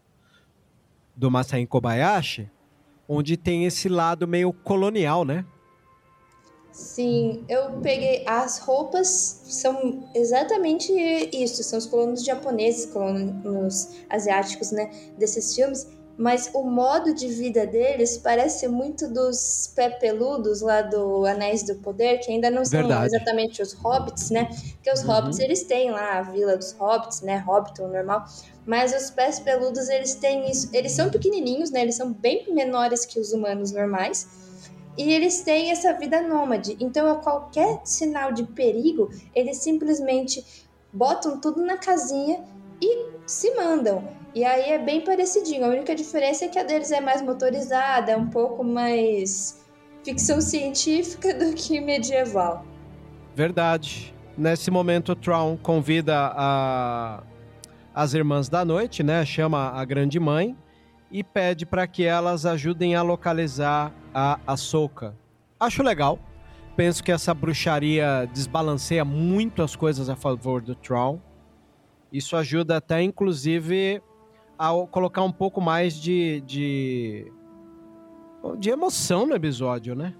[1.14, 2.50] do Masai Kobayashi
[3.08, 5.44] onde tem esse lado meio colonial, né?
[6.74, 10.92] Sim, eu peguei as roupas são exatamente
[11.32, 17.64] isso, são os colonos japoneses, colonos asiáticos, né, desses filmes, mas o modo de vida
[17.64, 22.80] deles parece muito dos pé peludos lá do Anéis do Poder, que ainda não são
[22.80, 23.14] Verdade.
[23.14, 24.48] exatamente os hobbits, né?
[24.74, 25.12] Porque os uhum.
[25.12, 28.24] hobbits eles têm lá a vila dos hobbits, né, Hobbiton normal,
[28.66, 30.70] mas os pés peludos, eles têm isso.
[30.72, 31.82] Eles são pequenininhos, né?
[31.82, 34.26] Eles são bem menores que os humanos normais.
[34.96, 36.76] E eles têm essa vida nômade.
[36.78, 40.44] Então, a qualquer sinal de perigo, eles simplesmente
[40.92, 42.44] botam tudo na casinha
[42.80, 44.06] e se mandam.
[44.34, 45.64] E aí é bem parecidinho.
[45.64, 49.64] A única diferença é que a deles é mais motorizada, é um pouco mais
[50.04, 52.64] ficção científica do que medieval.
[53.34, 54.14] Verdade.
[54.36, 57.22] Nesse momento, o Tron convida a
[57.94, 59.24] as Irmãs da Noite, né?
[59.24, 60.56] Chama a Grande Mãe
[61.12, 65.16] e pede para que elas ajudem a localizar a Ahsoka.
[65.58, 66.18] Acho legal.
[66.76, 71.20] Penso que essa bruxaria desbalanceia muito as coisas a favor do Tron.
[72.12, 74.00] Isso ajuda até, inclusive,
[74.58, 77.32] a colocar um pouco mais de, de,
[78.58, 80.14] de emoção no episódio, né?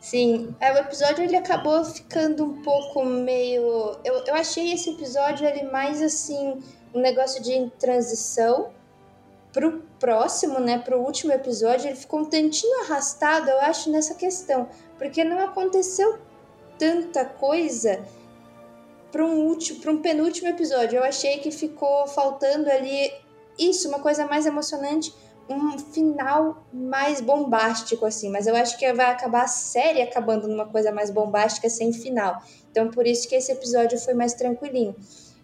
[0.00, 3.96] Sim, é, o episódio ele acabou ficando um pouco meio.
[4.04, 6.62] Eu, eu achei esse episódio ele mais assim,
[6.92, 8.70] um negócio de transição
[9.54, 14.68] pro próximo, né, pro último episódio, ele ficou um tantinho arrastado, eu acho, nessa questão,
[14.98, 16.18] porque não aconteceu
[16.76, 18.04] tanta coisa
[19.12, 20.98] para um último, para um penúltimo episódio.
[20.98, 23.12] Eu achei que ficou faltando ali
[23.56, 25.14] isso, uma coisa mais emocionante
[25.48, 30.66] um final mais bombástico, assim, mas eu acho que vai acabar a série acabando numa
[30.66, 32.42] coisa mais bombástica sem final.
[32.70, 34.96] Então, por isso que esse episódio foi mais tranquilinho.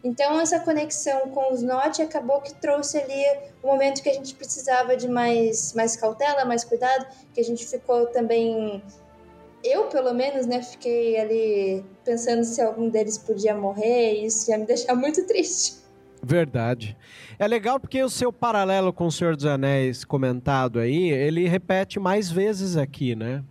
[0.03, 3.23] Então, essa conexão com os Note acabou que trouxe ali
[3.63, 7.67] o momento que a gente precisava de mais, mais cautela, mais cuidado, que a gente
[7.67, 8.83] ficou também.
[9.63, 14.57] Eu, pelo menos, né, fiquei ali pensando se algum deles podia morrer, e isso ia
[14.57, 15.81] me deixar muito triste.
[16.23, 16.97] Verdade.
[17.39, 21.99] É legal porque o seu paralelo com o Senhor dos Anéis comentado aí, ele repete
[21.99, 23.43] mais vezes aqui, né?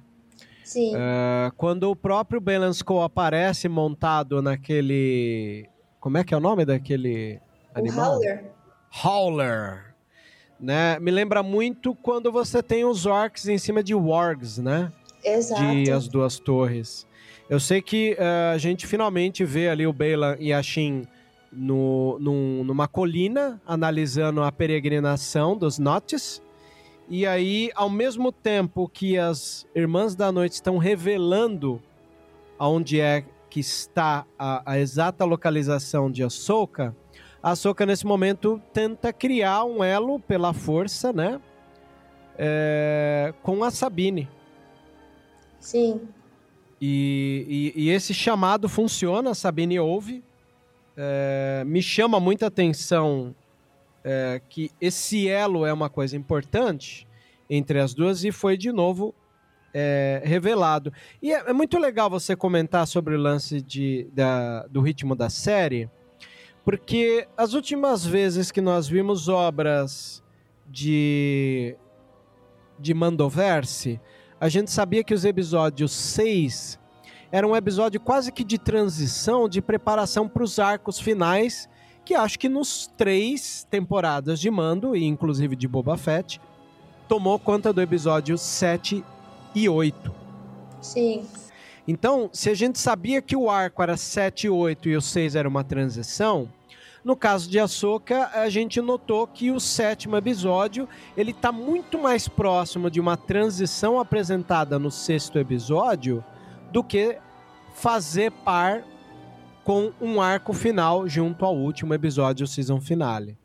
[0.63, 0.95] Sim.
[0.95, 5.67] Uh, quando o próprio Belansko aparece montado naquele.
[5.99, 7.39] Como é que é o nome daquele
[7.73, 8.11] animal?
[8.11, 8.45] O Howler.
[9.03, 9.95] Howler.
[10.59, 10.99] Né?
[10.99, 14.91] Me lembra muito quando você tem os orcs em cima de wargs, né?
[15.23, 15.61] Exato.
[15.61, 17.05] De As Duas Torres.
[17.49, 21.07] Eu sei que uh, a gente finalmente vê ali o Balan e a Shin
[21.51, 26.41] no, num, numa colina, analisando a peregrinação dos Notes.
[27.09, 31.81] E aí, ao mesmo tempo que as Irmãs da Noite estão revelando
[32.57, 36.95] aonde é que está a, a exata localização de Ahsoka,
[37.41, 41.39] a Ahsoka, nesse momento, tenta criar um elo pela força, né?
[42.37, 44.29] É, com a Sabine.
[45.59, 46.01] Sim.
[46.81, 50.23] E, e, e, esse chamado funciona, a Sabine ouve,
[50.95, 53.35] é, me chama muita atenção
[54.03, 57.07] é, que esse elo é uma coisa importante
[57.49, 59.13] entre as duas e foi de novo
[59.73, 60.91] é, revelado.
[61.21, 65.29] E é, é, muito legal você comentar sobre o lance de, da, do ritmo da
[65.29, 65.89] série,
[66.63, 70.23] porque as últimas vezes que nós vimos obras
[70.67, 71.75] de,
[72.79, 73.99] de Mandoverse,
[74.39, 76.79] a gente sabia que os episódios 6
[77.31, 81.69] era um episódio quase que de transição, de preparação para os arcos finais,
[82.03, 86.41] que acho que nos três temporadas de Mando, e inclusive de Boba Fett,
[87.07, 89.03] tomou conta do episódio 7
[89.55, 90.13] e 8.
[90.81, 91.25] Sim.
[91.87, 95.35] Então, se a gente sabia que o arco era 7 e 8 e o 6
[95.35, 96.47] era uma transição,
[97.03, 102.27] no caso de Ahsoka, a gente notou que o sétimo episódio ele está muito mais
[102.27, 106.23] próximo de uma transição apresentada no sexto episódio
[106.71, 107.17] do que
[107.73, 108.83] fazer par
[109.63, 113.38] com um arco final junto ao último episódio season finale.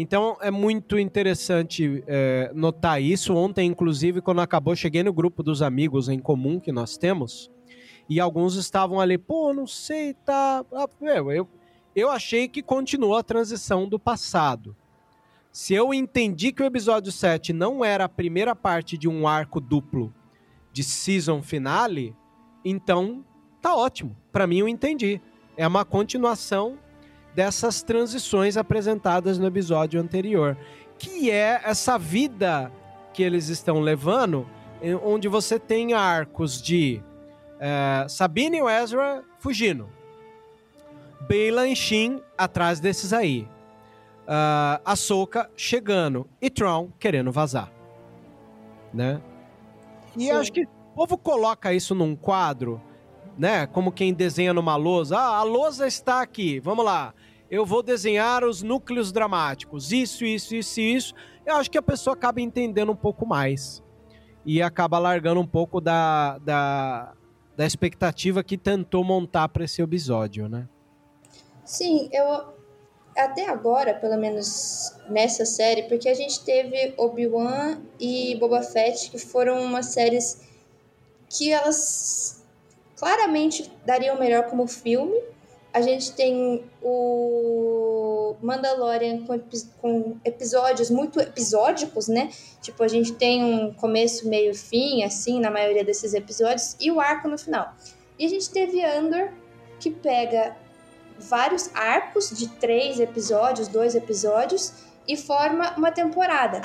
[0.00, 3.34] Então é muito interessante é, notar isso.
[3.34, 7.50] Ontem, inclusive, quando acabou, cheguei no grupo dos amigos em comum que nós temos.
[8.08, 10.64] E alguns estavam ali, pô, não sei, tá.
[10.72, 10.88] Ah,
[11.34, 11.48] eu,
[11.96, 14.76] eu achei que continuou a transição do passado.
[15.50, 19.60] Se eu entendi que o episódio 7 não era a primeira parte de um arco
[19.60, 20.14] duplo
[20.72, 22.14] de season finale,
[22.64, 23.24] então
[23.60, 24.16] tá ótimo.
[24.30, 25.20] Para mim eu entendi.
[25.56, 26.78] É uma continuação
[27.34, 30.56] dessas transições apresentadas no episódio anterior,
[30.98, 32.72] que é essa vida
[33.12, 34.46] que eles estão levando,
[35.04, 37.02] onde você tem arcos de
[37.60, 39.88] é, Sabine e Ezra fugindo,
[41.28, 43.46] Bela e Shin atrás desses aí,
[44.28, 47.72] uh, Ahsoka chegando e Tron querendo vazar,
[48.92, 49.20] né?
[50.16, 50.30] E Sim.
[50.30, 52.80] acho que o povo coloca isso num quadro
[53.38, 53.66] né?
[53.66, 55.16] Como quem desenha numa lousa.
[55.16, 56.58] Ah, a lousa está aqui.
[56.58, 57.14] Vamos lá.
[57.50, 59.92] Eu vou desenhar os núcleos dramáticos.
[59.92, 61.14] Isso, isso, isso, isso.
[61.46, 63.82] Eu acho que a pessoa acaba entendendo um pouco mais.
[64.44, 67.12] E acaba largando um pouco da, da,
[67.56, 70.68] da expectativa que tentou montar para esse episódio, né?
[71.64, 72.58] Sim, eu
[73.16, 79.18] até agora, pelo menos nessa série, porque a gente teve Obi-Wan e Boba Fett, que
[79.18, 80.42] foram umas séries
[81.28, 82.37] que elas
[82.98, 85.18] claramente daria o melhor como filme.
[85.72, 89.40] A gente tem o Mandalorian com,
[89.80, 92.30] com, episódios muito episódicos, né?
[92.60, 97.00] Tipo, a gente tem um começo, meio fim, assim, na maioria desses episódios, e o
[97.00, 97.74] arco no final.
[98.18, 99.30] E a gente teve Andor,
[99.78, 100.56] que pega
[101.18, 104.72] vários arcos de três episódios, dois episódios,
[105.06, 106.60] e forma uma temporada.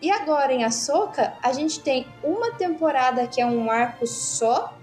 [0.00, 4.77] E agora em Ahsoka, a gente tem uma temporada que é um arco só,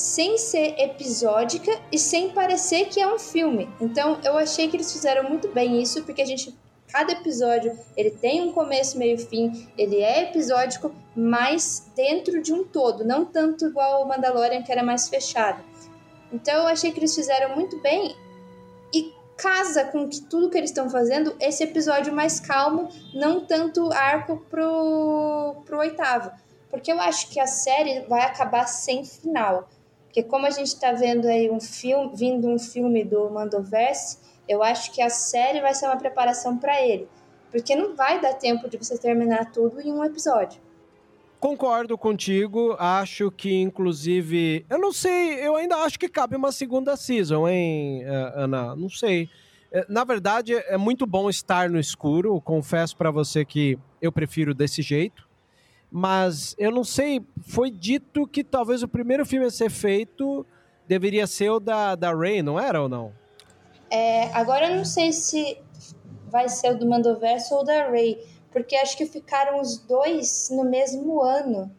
[0.00, 3.68] sem ser episódica e sem parecer que é um filme.
[3.78, 6.56] Então eu achei que eles fizeram muito bem isso, porque a gente
[6.90, 12.64] cada episódio ele tem um começo, meio fim, ele é episódico, mas dentro de um
[12.64, 15.62] todo, não tanto igual o Mandalorian que era mais fechado.
[16.32, 18.16] Então eu achei que eles fizeram muito bem
[18.94, 23.92] e casa com que tudo que eles estão fazendo esse episódio mais calmo, não tanto
[23.92, 26.30] arco pro, pro oitavo.
[26.70, 29.68] Porque eu acho que a série vai acabar sem final.
[30.10, 34.18] Porque como a gente está vendo aí um filme, vindo um filme do Mandoverse,
[34.48, 37.06] eu acho que a série vai ser uma preparação para ele.
[37.52, 40.60] Porque não vai dar tempo de você terminar tudo em um episódio.
[41.38, 46.96] Concordo contigo, acho que inclusive, eu não sei, eu ainda acho que cabe uma segunda
[46.96, 48.74] season, hein, eh, Ana?
[48.74, 49.30] Não sei.
[49.70, 54.52] Eh, na verdade, é muito bom estar no escuro, confesso para você que eu prefiro
[54.52, 55.29] desse jeito
[55.90, 60.46] mas eu não sei, foi dito que talvez o primeiro filme a ser feito
[60.86, 63.12] deveria ser o da, da Ray, não era ou não?
[63.90, 65.58] É, agora eu não sei se
[66.28, 70.64] vai ser o do Mandoverso ou da Ray, porque acho que ficaram os dois no
[70.64, 71.70] mesmo ano.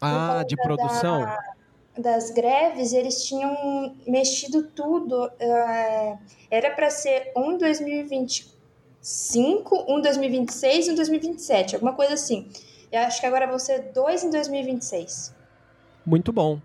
[0.00, 1.20] Ah, de produção?
[1.20, 1.38] Da,
[1.98, 5.30] das greves, eles tinham mexido tudo.
[5.38, 6.16] É,
[6.50, 12.48] era para ser um 2025, um 2026 e um 2027, alguma coisa assim.
[12.92, 15.34] Eu acho que agora vão ser dois em 2026.
[16.04, 16.60] Muito bom.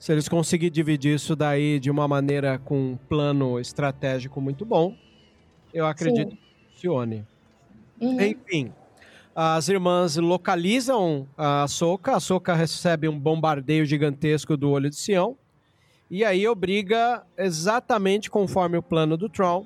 [0.00, 4.96] Se eles conseguirem dividir isso daí de uma maneira com um plano estratégico muito bom,
[5.72, 6.36] eu acredito Sim.
[6.36, 7.24] que funcione.
[8.00, 8.20] Uhum.
[8.20, 8.72] Enfim,
[9.32, 12.16] as irmãs localizam a Soca.
[12.16, 15.36] A Soca recebe um bombardeio gigantesco do Olho de Sião.
[16.10, 19.64] E aí obriga, exatamente conforme o plano do Tron,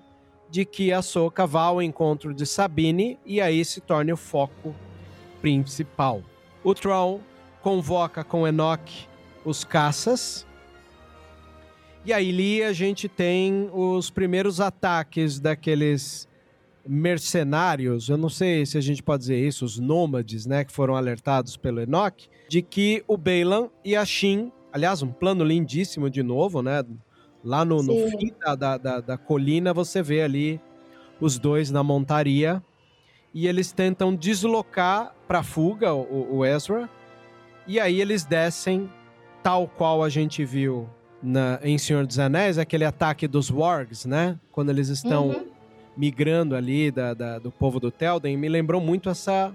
[0.50, 4.74] de que a Soca vá ao encontro de Sabine e aí se torne o foco
[5.44, 6.22] principal.
[6.64, 7.20] O Tron
[7.60, 9.06] convoca com Enoch
[9.44, 10.46] os caças.
[12.02, 16.26] E aí ali a gente tem os primeiros ataques daqueles
[16.86, 20.96] mercenários, eu não sei se a gente pode dizer isso, os nômades, né, que foram
[20.96, 26.22] alertados pelo Enoch, de que o Bailan e a Shin, aliás, um plano lindíssimo de
[26.22, 26.82] novo, né,
[27.42, 30.60] lá no, no fim da, da, da colina você vê ali
[31.20, 32.62] os dois na montaria
[33.34, 36.88] e eles tentam deslocar para fuga o, o, Ezra.
[37.66, 38.88] E aí eles descem,
[39.42, 40.88] tal qual a gente viu
[41.20, 44.38] na, em Senhor dos Anéis, aquele ataque dos Wargs, né?
[44.52, 45.46] Quando eles estão uhum.
[45.96, 49.52] migrando ali da, da, do povo do Telden, me lembrou muito essa,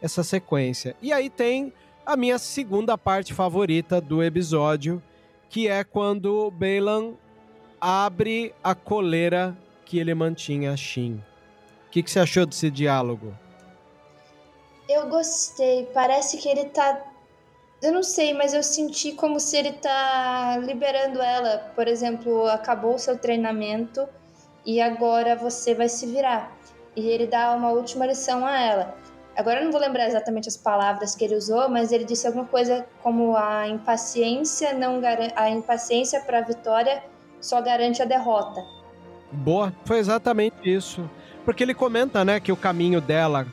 [0.00, 0.96] essa sequência.
[1.00, 1.72] E aí tem
[2.04, 5.00] a minha segunda parte favorita do episódio,
[5.48, 7.12] que é quando Balan
[7.80, 11.20] abre a coleira que ele mantinha a Shin
[11.92, 13.34] que, que você achou desse diálogo?
[14.88, 15.84] Eu gostei.
[15.92, 17.02] Parece que ele tá.
[17.82, 21.70] Eu não sei, mas eu senti como se ele tá liberando ela.
[21.74, 24.08] Por exemplo, acabou o seu treinamento
[24.64, 26.50] e agora você vai se virar.
[26.94, 28.98] e ele dá uma última lição a ela.
[29.36, 32.44] Agora eu não vou lembrar exatamente as palavras que ele usou, mas ele disse alguma
[32.44, 35.00] coisa como a impaciência não
[35.34, 37.02] a impaciência para a vitória
[37.40, 38.62] só garante a derrota.
[39.32, 41.08] Boa, foi exatamente isso.
[41.44, 43.46] Porque ele comenta, né, que o caminho dela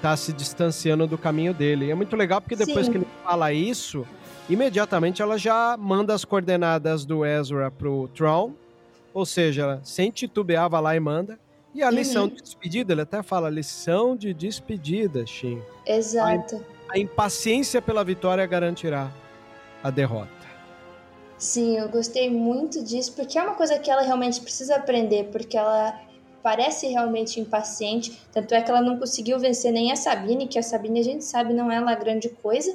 [0.00, 1.86] tá se distanciando do caminho dele.
[1.86, 2.92] E é muito legal porque depois Sim.
[2.92, 4.06] que ele fala isso,
[4.48, 8.52] imediatamente ela já manda as coordenadas do Ezra pro Tron,
[9.12, 11.38] ou seja, sem titubear, vai lá e manda.
[11.74, 12.28] E a lição uhum.
[12.30, 15.60] de despedida, ele até fala lição de despedida, Shin.
[15.86, 16.64] Exato.
[16.88, 19.10] A, a impaciência pela vitória garantirá
[19.82, 20.38] a derrota.
[21.36, 25.56] Sim, eu gostei muito disso, porque é uma coisa que ela realmente precisa aprender, porque
[25.56, 25.96] ela
[26.48, 30.62] parece realmente impaciente, tanto é que ela não conseguiu vencer nem a Sabine, que a
[30.62, 32.74] Sabine a gente sabe não é uma grande coisa,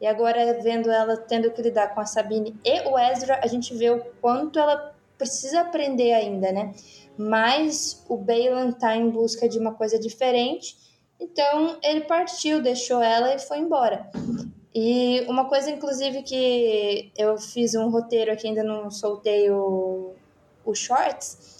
[0.00, 3.72] e agora vendo ela tendo que lidar com a Sabine e o Ezra, a gente
[3.76, 6.74] vê o quanto ela precisa aprender ainda, né?
[7.16, 10.76] mas o Balan está em busca de uma coisa diferente,
[11.20, 14.10] então ele partiu, deixou ela e foi embora.
[14.74, 20.14] E uma coisa, inclusive, que eu fiz um roteiro aqui, ainda não soltei o,
[20.64, 21.51] o shorts,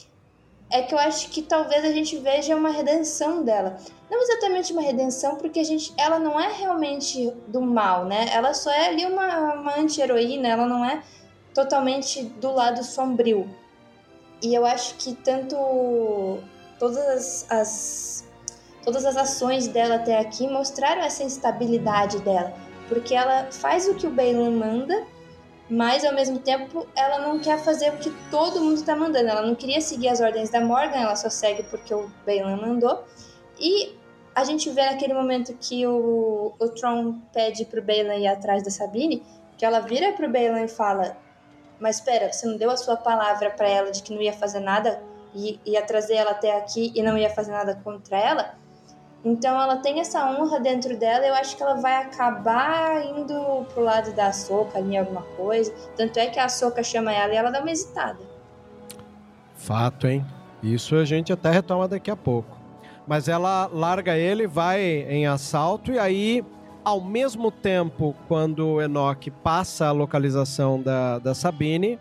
[0.73, 3.77] é que eu acho que talvez a gente veja uma redenção dela.
[4.11, 8.31] Não exatamente uma redenção, porque a gente, ela não é realmente do mal, né?
[8.33, 11.03] Ela só é ali uma, uma anti-heroína, ela não é
[11.55, 13.49] totalmente do lado sombrio.
[14.43, 15.57] E eu acho que tanto
[16.79, 18.25] todas as
[18.83, 22.53] todas as ações dela até aqui mostraram essa instabilidade dela,
[22.89, 25.07] porque ela faz o que o Balan manda,
[25.73, 29.31] mas ao mesmo tempo ela não quer fazer o que todo mundo está mandando.
[29.31, 33.03] Ela não queria seguir as ordens da Morgan, ela só segue porque o Balan mandou.
[33.59, 33.97] E
[34.35, 38.71] a gente vê naquele momento que o, o Tron pede pro Balan ir atrás da
[38.71, 39.23] Sabine,
[39.57, 41.17] que ela vira pro Balan e fala:
[41.81, 44.61] mas espera, você não deu a sua palavra para ela de que não ia fazer
[44.61, 45.03] nada
[45.35, 48.55] e ia trazer ela até aqui e não ia fazer nada contra ela?
[49.25, 53.83] Então ela tem essa honra dentro dela, eu acho que ela vai acabar indo pro
[53.83, 55.73] lado da Soca ali alguma coisa.
[55.97, 58.19] Tanto é que a Soca chama ela e ela dá uma hesitada.
[59.55, 60.25] Fato, hein?
[60.63, 62.57] Isso a gente até retoma daqui a pouco.
[63.07, 66.45] Mas ela larga ele, vai em assalto e aí
[66.85, 71.99] ao mesmo tempo, quando o Enoch passa a localização da, da Sabine,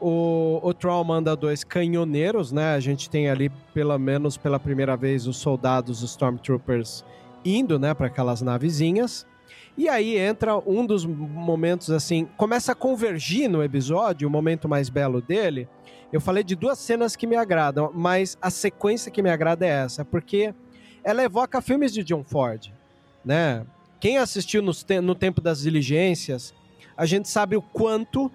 [0.00, 2.74] o, o Troll manda dois canhoneiros, né?
[2.74, 7.04] A gente tem ali, pelo menos pela primeira vez, os soldados, os Stormtroopers,
[7.44, 9.26] indo, né, para aquelas navezinhas.
[9.76, 14.88] E aí entra um dos momentos, assim, começa a convergir no episódio, o momento mais
[14.88, 15.68] belo dele.
[16.12, 19.70] Eu falei de duas cenas que me agradam, mas a sequência que me agrada é
[19.70, 20.52] essa, porque
[21.04, 22.72] ela evoca filmes de John Ford,
[23.24, 23.64] né?
[24.00, 24.72] Quem assistiu no,
[25.02, 26.54] no tempo das diligências,
[26.96, 28.30] a gente sabe o quanto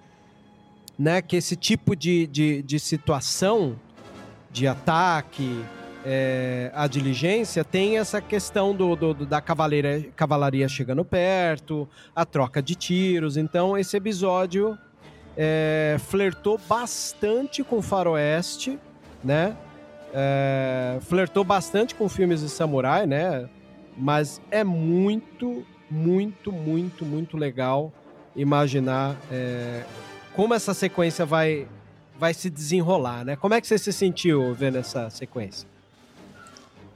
[0.97, 3.75] né, que esse tipo de, de, de situação
[4.51, 5.63] de ataque
[6.05, 12.23] é, à diligência tem essa questão do, do, do da cavaleira, cavalaria chegando perto, a
[12.25, 13.35] troca de tiros.
[13.35, 14.77] Então, esse episódio
[15.35, 18.79] é, flertou bastante com faroeste,
[19.23, 19.57] né?
[20.13, 23.49] É, flertou bastante com filmes de samurai, né?
[23.97, 27.91] Mas é muito, muito, muito, muito legal
[28.35, 29.83] imaginar é,
[30.35, 31.67] como essa sequência vai,
[32.17, 33.35] vai se desenrolar, né?
[33.35, 35.67] Como é que você se sentiu vendo essa sequência?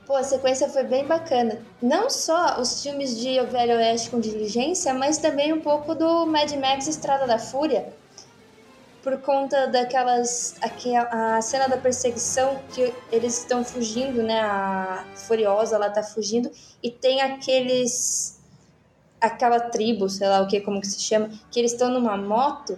[0.06, 1.62] Pô, a sequência foi bem bacana.
[1.82, 6.26] Não só os filmes de O Velho Oeste com diligência, mas também um pouco do
[6.26, 7.94] Mad Max Estrada da Fúria
[9.04, 14.42] por conta daquelas aqui a cena da perseguição que eles estão fugindo, né?
[14.42, 16.52] A Furiosa ela tá fugindo
[16.84, 18.40] e tem aqueles
[19.22, 22.78] aquela tribo, sei lá o que como que se chama, que eles estão numa moto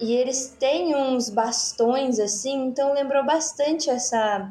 [0.00, 4.50] e eles têm uns bastões assim, então lembrou bastante essa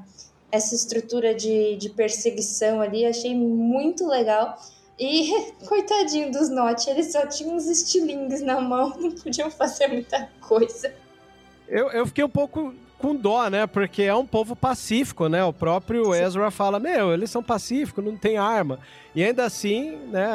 [0.52, 4.58] essa estrutura de, de perseguição ali, achei muito legal.
[5.00, 5.32] E
[5.68, 10.94] coitadinho dos Note, eles só tinham uns estilingues na mão, não podiam fazer muita coisa.
[11.68, 13.68] Eu, eu fiquei um pouco com dó, né?
[13.68, 15.44] Porque é um povo pacífico, né?
[15.44, 16.14] O próprio.
[16.14, 18.80] Ezra fala: Meu, eles são pacíficos, não tem arma.
[19.16, 20.28] E ainda assim, né?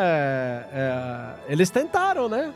[0.73, 2.55] É, eles tentaram, né?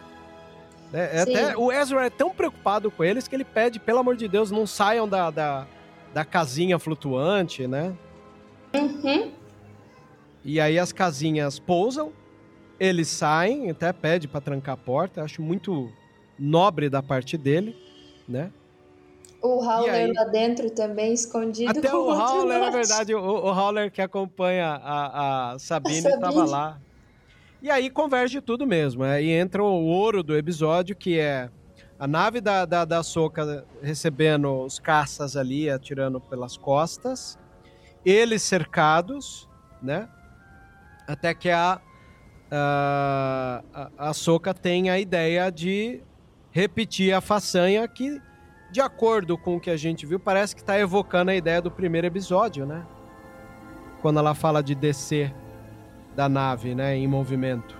[0.93, 4.17] É, é até, o Ezra é tão preocupado com eles que ele pede, pelo amor
[4.17, 5.67] de Deus, não saiam da, da,
[6.15, 7.95] da casinha flutuante, né?
[8.75, 9.33] Uhum.
[10.45, 12.13] E aí as casinhas pousam,
[12.81, 15.23] eles saem, até pede para trancar a porta.
[15.23, 15.93] Acho muito
[16.39, 17.77] nobre da parte dele,
[18.27, 18.51] né?
[19.43, 21.71] O Howler aí, lá dentro também, escondido.
[21.71, 26.81] Até o Howler, na verdade, o, o Howler que acompanha a, a Sabine estava lá.
[27.61, 29.03] E aí converge tudo mesmo.
[29.03, 31.51] Aí entra o ouro do episódio, que é
[31.99, 37.39] a nave da, da, da Soca recebendo os caças ali, atirando pelas costas.
[38.05, 39.49] eles cercados,
[39.83, 40.09] né?
[41.07, 41.81] Até que a
[42.51, 43.63] a,
[43.99, 46.01] a, Soca tem a ideia de
[46.51, 48.21] repetir a façanha que,
[48.71, 51.71] de acordo com o que a gente viu, parece que está evocando a ideia do
[51.71, 52.87] primeiro episódio, né?
[54.01, 55.35] Quando ela fala de descer
[56.19, 57.79] da nave, né, em movimento.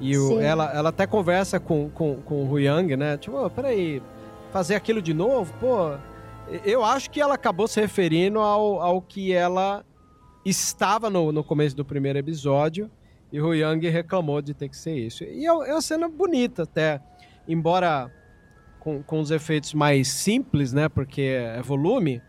[0.00, 3.18] E o, ela, ela até conversa com, com, com o Huyang, né?
[3.18, 4.02] Tipo, oh, peraí,
[4.50, 5.52] fazer aquilo de novo?
[5.60, 5.94] Pô,
[6.64, 9.84] eu acho que ela acabou se referindo ao, ao que ela
[10.46, 12.90] estava no, no começo do primeiro episódio
[13.30, 15.24] e o Yang reclamou de ter que ser isso.
[15.24, 17.02] E é, é uma cena bonita até,
[17.46, 18.10] embora
[18.80, 20.88] com, com os efeitos mais simples, né?
[20.88, 22.22] Porque é volume.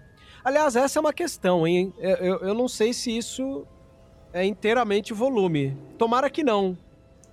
[0.43, 1.93] Aliás, essa é uma questão, hein?
[1.97, 3.66] Eu, eu não sei se isso
[4.34, 5.77] é inteiramente volume.
[5.97, 6.77] Tomara que não.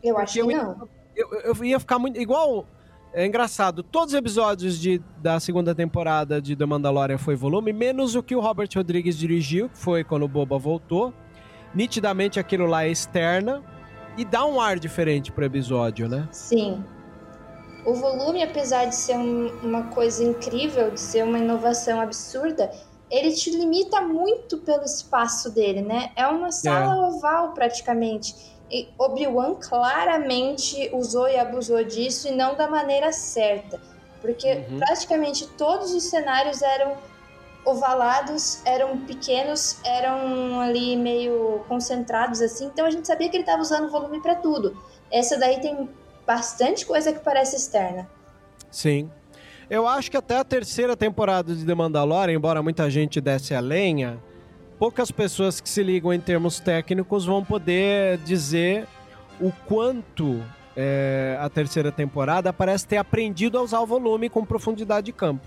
[0.03, 0.89] Eu acho que eu, não.
[1.15, 2.19] Eu, eu ia ficar muito.
[2.19, 2.67] Igual.
[3.13, 8.15] É engraçado, todos os episódios de, da segunda temporada de The Mandalorian foi volume, menos
[8.15, 11.15] o que o Robert Rodrigues dirigiu, que foi quando o Boba voltou
[11.77, 13.63] nitidamente aquilo lá é externa
[14.17, 16.27] e dá um ar diferente pro episódio, né?
[16.33, 16.83] Sim.
[17.85, 22.71] O volume, apesar de ser um, uma coisa incrível, de ser uma inovação absurda,
[23.11, 26.11] ele te limita muito pelo espaço dele, né?
[26.17, 27.09] É uma sala é.
[27.09, 28.35] oval praticamente.
[28.71, 33.81] E Obi-Wan claramente usou e abusou disso e não da maneira certa.
[34.21, 34.79] Porque uhum.
[34.79, 36.97] praticamente todos os cenários eram
[37.65, 43.61] ovalados, eram pequenos, eram ali meio concentrados assim, então a gente sabia que ele estava
[43.61, 44.81] usando volume para tudo.
[45.11, 45.89] Essa daí tem
[46.25, 48.09] bastante coisa que parece externa.
[48.71, 49.11] Sim.
[49.69, 53.59] Eu acho que até a terceira temporada de The Mandalorian, embora muita gente desse a
[53.59, 54.17] lenha,
[54.79, 58.87] poucas pessoas que se ligam em termos técnicos vão poder dizer
[59.41, 60.41] o quanto
[60.77, 65.45] é, a terceira temporada parece ter aprendido a usar o volume com profundidade de campo.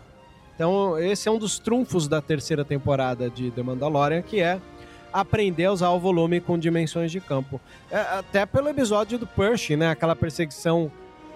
[0.54, 4.60] Então, esse é um dos trunfos da terceira temporada de The Mandalorian, que é
[5.14, 7.62] aprender a usar o volume com dimensões de campo.
[7.90, 9.90] É, até pelo episódio do Pershing, né?
[9.90, 10.92] Aquela perseguição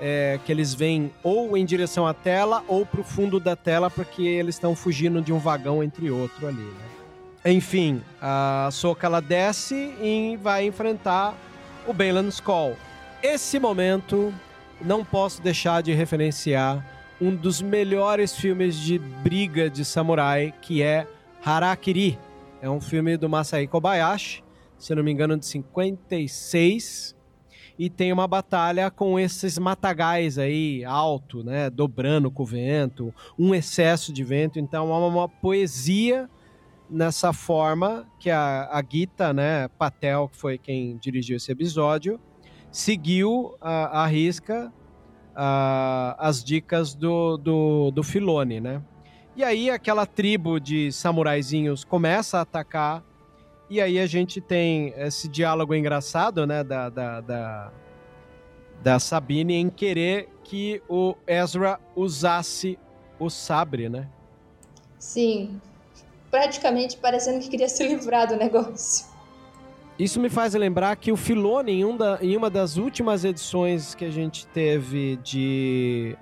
[0.05, 3.89] é, que eles vêm ou em direção à tela ou para o fundo da tela,
[3.89, 6.85] porque eles estão fugindo de um vagão entre outro ali, né?
[7.45, 11.33] Enfim, a Soka ela desce e vai enfrentar
[11.87, 12.75] o Balan Skull.
[13.21, 14.33] Esse momento
[14.81, 16.85] não posso deixar de referenciar
[17.21, 21.07] um dos melhores filmes de briga de samurai, que é
[21.45, 22.19] Harakiri.
[22.61, 24.43] É um filme do Masai Kobayashi,
[24.77, 27.15] se não me engano, de 56.
[27.77, 31.69] E tem uma batalha com esses matagais aí, alto, né?
[31.69, 34.59] Dobrando com o vento, um excesso de vento.
[34.59, 36.29] Então é uma, poesia
[36.89, 39.67] nessa forma que a, a Gita, né?
[39.69, 42.19] Patel, que foi quem dirigiu esse episódio,
[42.71, 44.71] seguiu a, a risca
[45.33, 48.81] uh, as dicas do, do, do Filone, né?
[49.35, 53.03] E aí aquela tribo de samuraizinhos começa a atacar
[53.73, 57.71] e aí a gente tem esse diálogo engraçado, né, da, da, da,
[58.83, 62.77] da Sabine em querer que o Ezra usasse
[63.17, 64.07] o sabre, né?
[64.99, 65.59] Sim.
[66.29, 69.07] Praticamente parecendo que queria se livrar do negócio.
[69.97, 73.95] Isso me faz lembrar que o Filone, em, um da, em uma das últimas edições
[73.95, 76.15] que a gente teve de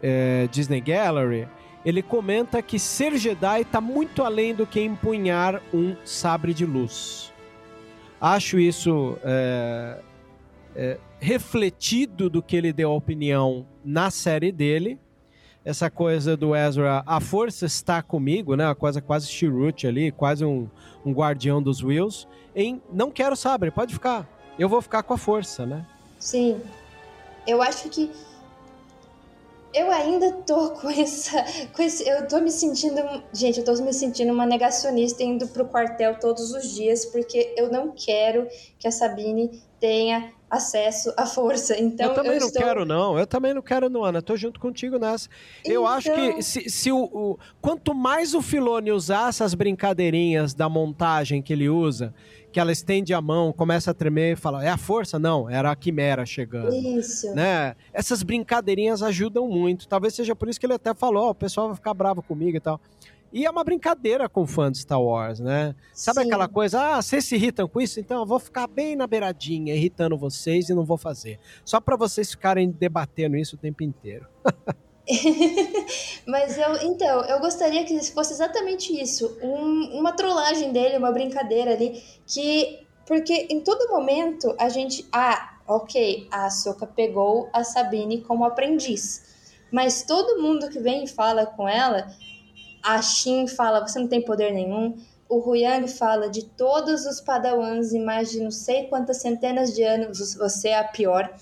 [0.00, 1.48] é, Disney Gallery,
[1.84, 7.32] ele comenta que ser Jedi está muito além do que empunhar um sabre de luz.
[8.20, 9.98] Acho isso é,
[10.76, 14.98] é, refletido do que ele deu a opinião na série dele.
[15.64, 18.66] Essa coisa do Ezra, a força está comigo, né?
[18.66, 20.68] Uma coisa quase Chirrut ali, quase um,
[21.04, 24.28] um guardião dos Wills em não quero sabre, pode ficar.
[24.58, 25.86] Eu vou ficar com a força, né?
[26.18, 26.60] Sim.
[27.46, 28.10] Eu acho que
[29.74, 33.00] eu ainda tô com essa, com esse, eu tô me sentindo,
[33.32, 37.70] gente, eu tô me sentindo uma negacionista indo pro quartel todos os dias porque eu
[37.70, 38.46] não quero
[38.78, 41.76] que a Sabine tenha acesso à força.
[41.80, 42.62] Então eu também eu não estou...
[42.62, 43.18] quero não.
[43.18, 44.20] Eu também não quero não, Ana.
[44.20, 45.28] Tô junto contigo nessa.
[45.64, 45.86] Eu então...
[45.88, 51.40] acho que se, se o, o, quanto mais o Filone usar essas brincadeirinhas da montagem
[51.40, 52.14] que ele usa,
[52.52, 55.70] que ela estende a mão, começa a tremer e fala: "É a força?" Não, era
[55.70, 56.74] a quimera chegando.
[56.74, 57.34] Isso.
[57.34, 57.74] Né?
[57.92, 59.88] Essas brincadeirinhas ajudam muito.
[59.88, 62.56] Talvez seja por isso que ele até falou: oh, "O pessoal vai ficar bravo comigo
[62.56, 62.80] e tal".
[63.32, 65.74] E é uma brincadeira com fã de Star Wars, né?
[65.94, 66.26] Sabe Sim.
[66.26, 67.98] aquela coisa, ah, vocês se irritam com isso?
[67.98, 71.40] Então eu vou ficar bem na beiradinha, irritando vocês e não vou fazer.
[71.64, 74.26] Só para vocês ficarem debatendo isso o tempo inteiro.
[76.26, 81.72] Mas eu, então, eu gostaria que fosse exatamente isso, um, uma trollagem dele, uma brincadeira
[81.72, 88.22] ali, que porque em todo momento a gente, ah, ok, a Soka pegou a Sabine
[88.22, 89.22] como aprendiz,
[89.72, 92.06] mas todo mundo que vem e fala com ela
[92.82, 94.96] A Shin fala, você não tem poder nenhum.
[95.28, 99.82] O Huyang fala de todos os padawans em mais de não sei quantas centenas de
[99.82, 101.32] anos, você é a pior.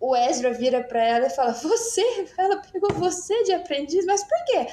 [0.00, 2.02] O Ezra vira para ela e fala: Você?
[2.38, 4.66] Ela pegou você de aprendiz, mas por quê?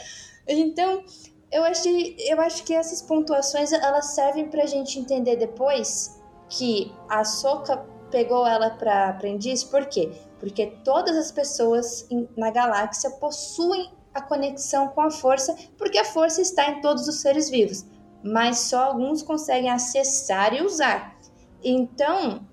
[0.47, 1.03] Então,
[1.51, 7.23] eu acho, eu acho que essas pontuações elas servem pra gente entender depois que a
[7.23, 10.11] Soka pegou ela para aprendiz, por quê?
[10.39, 12.07] Porque todas as pessoas
[12.37, 17.21] na galáxia possuem a conexão com a força, porque a força está em todos os
[17.21, 17.85] seres vivos,
[18.23, 21.17] mas só alguns conseguem acessar e usar.
[21.63, 22.45] Então,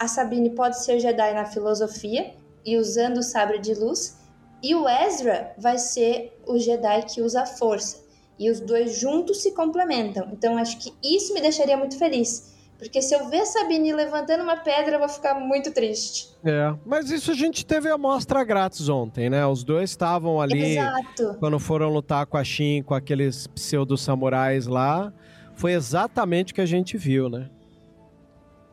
[0.00, 2.34] a Sabine pode ser Jedi na filosofia
[2.64, 4.18] e usando o sabre de luz,
[4.62, 8.02] e o Ezra vai ser o Jedi que usa a força.
[8.38, 10.28] E os dois juntos se complementam.
[10.32, 14.56] Então, acho que isso me deixaria muito feliz porque se eu ver Sabine levantando uma
[14.56, 16.30] pedra, eu vou ficar muito triste.
[16.42, 19.46] É, mas isso a gente teve a amostra grátis ontem, né?
[19.46, 21.36] Os dois estavam ali Exato.
[21.38, 25.12] quando foram lutar com a Shin, com aqueles pseudo-samurais lá.
[25.54, 27.50] Foi exatamente o que a gente viu, né?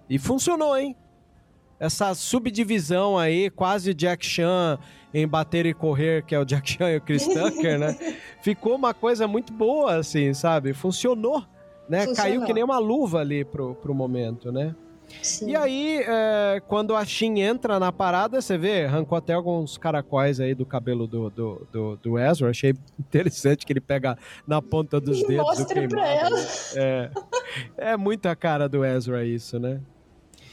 [0.09, 0.95] E funcionou, hein?
[1.79, 4.79] Essa subdivisão aí, quase Jack Chan
[5.13, 7.97] em bater e correr, que é o Jack Chan e o Chris Tucker, né?
[8.41, 10.73] Ficou uma coisa muito boa, assim, sabe?
[10.73, 11.45] Funcionou
[11.89, 12.05] né?
[12.05, 12.15] Funcionou.
[12.15, 14.75] Caiu que nem uma luva ali pro, pro momento, né?
[15.21, 15.51] Sim.
[15.51, 20.37] E aí, é, quando a Shin entra na parada, você vê, arrancou até alguns caracóis
[20.41, 22.49] aí do cabelo do, do, do, do Ezra.
[22.49, 25.45] Achei interessante que ele pega na ponta dos e dedos.
[25.45, 26.39] Mostra pra ela.
[26.75, 27.11] É,
[27.77, 29.79] é muita cara do Ezra isso, né?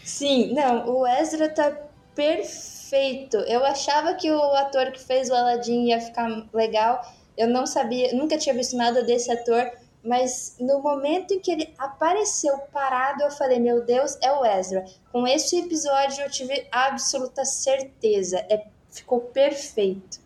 [0.04, 1.76] Sim, não, o Ezra tá
[2.14, 3.38] perfeito.
[3.38, 7.02] Eu achava que o ator que fez o Aladdin ia ficar legal.
[7.36, 9.70] Eu não sabia, nunca tinha visto nada desse ator
[10.04, 14.84] mas no momento em que ele apareceu parado, eu falei: Meu Deus, é o Ezra.
[15.10, 18.44] Com esse episódio eu tive absoluta certeza.
[18.50, 20.20] É, ficou perfeito.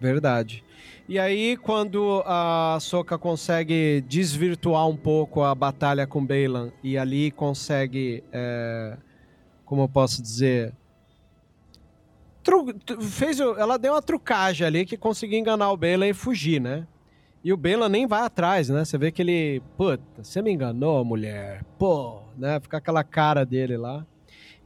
[0.00, 0.64] Verdade.
[1.08, 7.30] E aí, quando a Soka consegue desvirtuar um pouco a batalha com Bailan e ali
[7.30, 8.94] consegue, é,
[9.64, 10.74] como eu posso dizer,
[13.00, 16.86] fez, ela deu uma trucagem ali que conseguiu enganar o Bailan e fugir, né?
[17.42, 18.84] E o Bela nem vai atrás, né?
[18.84, 21.64] Você vê que ele, puta, você me enganou, mulher.
[21.78, 22.60] Pô, né?
[22.60, 24.04] Fica aquela cara dele lá.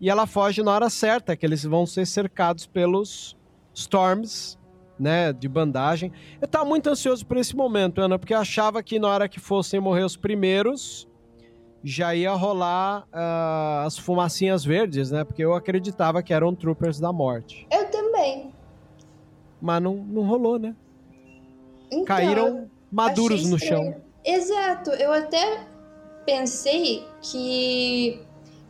[0.01, 3.37] E ela foge na hora certa, que eles vão ser cercados pelos
[3.75, 4.59] Storms,
[5.03, 6.13] né, de bandagem.
[6.41, 9.41] Eu tava muito ansioso por esse momento, Ana, porque eu achava que na hora que
[9.41, 11.09] fossem morrer os primeiros,
[11.83, 15.25] já ia rolar uh, as fumacinhas verdes, né?
[15.25, 17.67] Porque eu acreditava que eram troopers da morte.
[17.69, 18.53] Eu também.
[19.61, 20.77] Mas não, não rolou, né?
[21.91, 23.97] Então, caíram maduros no chão.
[24.25, 25.67] Exato, eu até
[26.25, 28.21] pensei que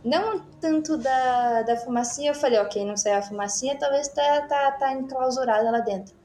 [0.03, 4.73] não tanto da, da fumacinha, eu falei, ok, não sei a fumacinha, talvez tá, tá,
[4.73, 6.22] tá enclausurada lá dentro.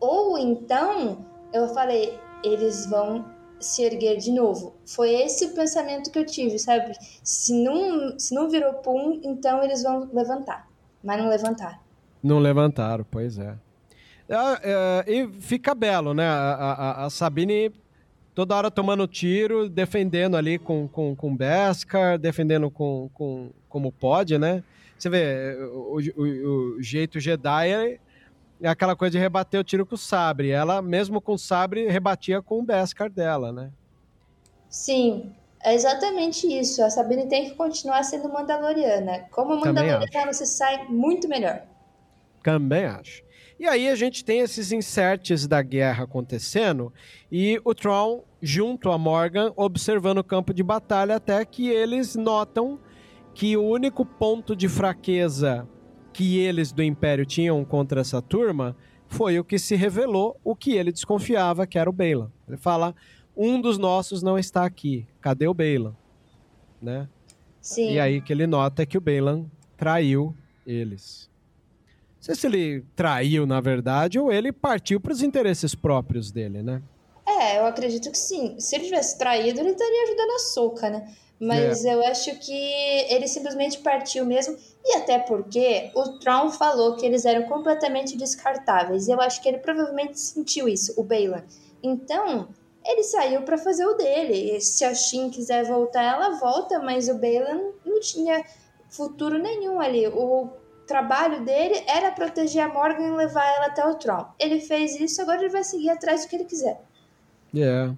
[0.00, 3.24] Ou então, eu falei, eles vão
[3.58, 4.74] se erguer de novo.
[4.84, 6.92] Foi esse o pensamento que eu tive, sabe?
[7.22, 10.68] Se não, se não virou pum, então eles vão levantar.
[11.02, 11.78] Mas não levantaram.
[12.22, 13.56] Não levantaram, pois é.
[14.28, 16.26] É, é, e fica belo, né?
[16.26, 17.72] A, a, a, Sabine
[18.34, 24.36] toda hora tomando tiro, defendendo ali com, com, com Beskar, defendendo com, com, como pode,
[24.36, 24.62] né?
[24.98, 28.00] Você vê, o, o, o jeito Jedi
[28.60, 30.50] é, aquela coisa de rebater o tiro com o sabre.
[30.50, 33.70] Ela, mesmo com o sabre, rebatia com o Beskar dela, né?
[34.68, 36.82] Sim, é exatamente isso.
[36.82, 39.26] A Sabine tem que continuar sendo Mandaloriana.
[39.30, 41.62] Como Mandaloriana, você sai muito melhor.
[42.42, 43.24] Também acho.
[43.58, 46.92] E aí a gente tem esses inserts da guerra acontecendo
[47.32, 52.78] e o Tron junto a Morgan observando o campo de batalha até que eles notam
[53.32, 55.66] que o único ponto de fraqueza
[56.16, 58.76] que eles do Império tinham contra essa turma
[59.08, 62.30] foi o que se revelou, o que ele desconfiava que era o Bailan.
[62.48, 62.94] Ele fala:
[63.36, 65.06] "Um dos nossos não está aqui.
[65.20, 65.94] Cadê o Bailan?"
[66.80, 67.08] Né?
[67.60, 67.92] Sim.
[67.92, 69.46] E aí que ele nota que o Bailan
[69.76, 70.34] traiu
[70.66, 71.30] eles
[72.26, 76.82] sei se ele traiu, na verdade, ou ele partiu para os interesses próprios dele, né?
[77.24, 78.58] É, eu acredito que sim.
[78.58, 81.14] Se ele tivesse traído, ele estaria ajudando a Soca, né?
[81.38, 81.94] Mas é.
[81.94, 84.56] eu acho que ele simplesmente partiu mesmo.
[84.88, 89.08] E até porque o Tron falou que eles eram completamente descartáveis.
[89.08, 91.42] E eu acho que ele provavelmente sentiu isso, o Bailan.
[91.82, 92.48] Então,
[92.84, 94.56] ele saiu para fazer o dele.
[94.56, 98.44] E se a Shin quiser voltar, ela volta, mas o Bailan não tinha
[98.88, 100.06] futuro nenhum ali.
[100.06, 100.50] O
[100.86, 104.24] trabalho dele era proteger a Morgan e levar ela até o Tron.
[104.38, 106.80] Ele fez isso, agora ele vai seguir atrás do que ele quiser.
[107.52, 107.58] É.
[107.58, 107.96] Yeah.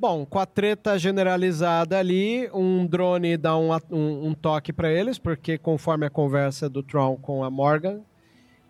[0.00, 5.18] Bom, com a treta generalizada ali, um drone dá um, um, um toque para eles,
[5.18, 8.00] porque conforme a conversa do Tron com a Morgan,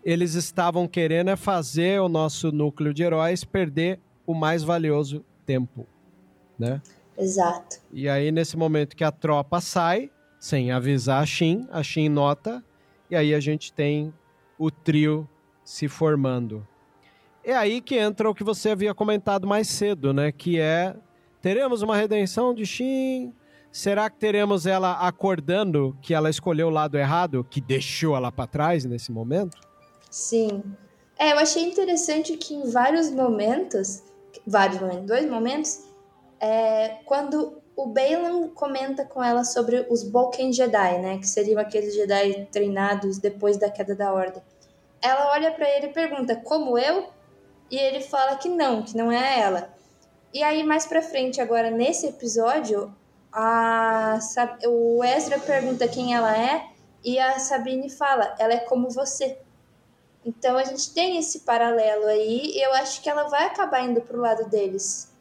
[0.03, 5.85] eles estavam querendo é fazer o nosso núcleo de heróis perder o mais valioso tempo,
[6.57, 6.81] né?
[7.15, 7.77] Exato.
[7.91, 10.09] E aí, nesse momento que a tropa sai,
[10.39, 12.63] sem avisar a Shin, a Shin nota,
[13.09, 14.11] e aí a gente tem
[14.57, 15.29] o trio
[15.63, 16.65] se formando.
[17.43, 20.31] É aí que entra o que você havia comentado mais cedo, né?
[20.31, 20.95] Que é
[21.41, 23.33] teremos uma redenção de Shin.
[23.71, 28.47] Será que teremos ela acordando que ela escolheu o lado errado, que deixou ela para
[28.47, 29.57] trás nesse momento?
[30.09, 30.63] Sim.
[31.17, 34.03] É, eu achei interessante que em vários momentos,
[34.45, 35.83] vários momentos, dois momentos,
[36.39, 41.93] é, quando o Balan comenta com ela sobre os Boken Jedi, né, que seriam aqueles
[41.93, 44.41] Jedi treinados depois da queda da Ordem.
[45.01, 47.07] Ela olha para ele e pergunta: "Como eu?"
[47.71, 49.69] E ele fala que não, que não é ela.
[50.33, 52.93] E aí mais para frente agora nesse episódio,
[53.31, 54.19] a
[54.65, 56.67] o Ezra pergunta quem ela é
[57.03, 59.37] e a Sabine fala: "Ela é como você".
[60.25, 64.01] Então a gente tem esse paralelo aí e eu acho que ela vai acabar indo
[64.01, 65.11] pro lado deles.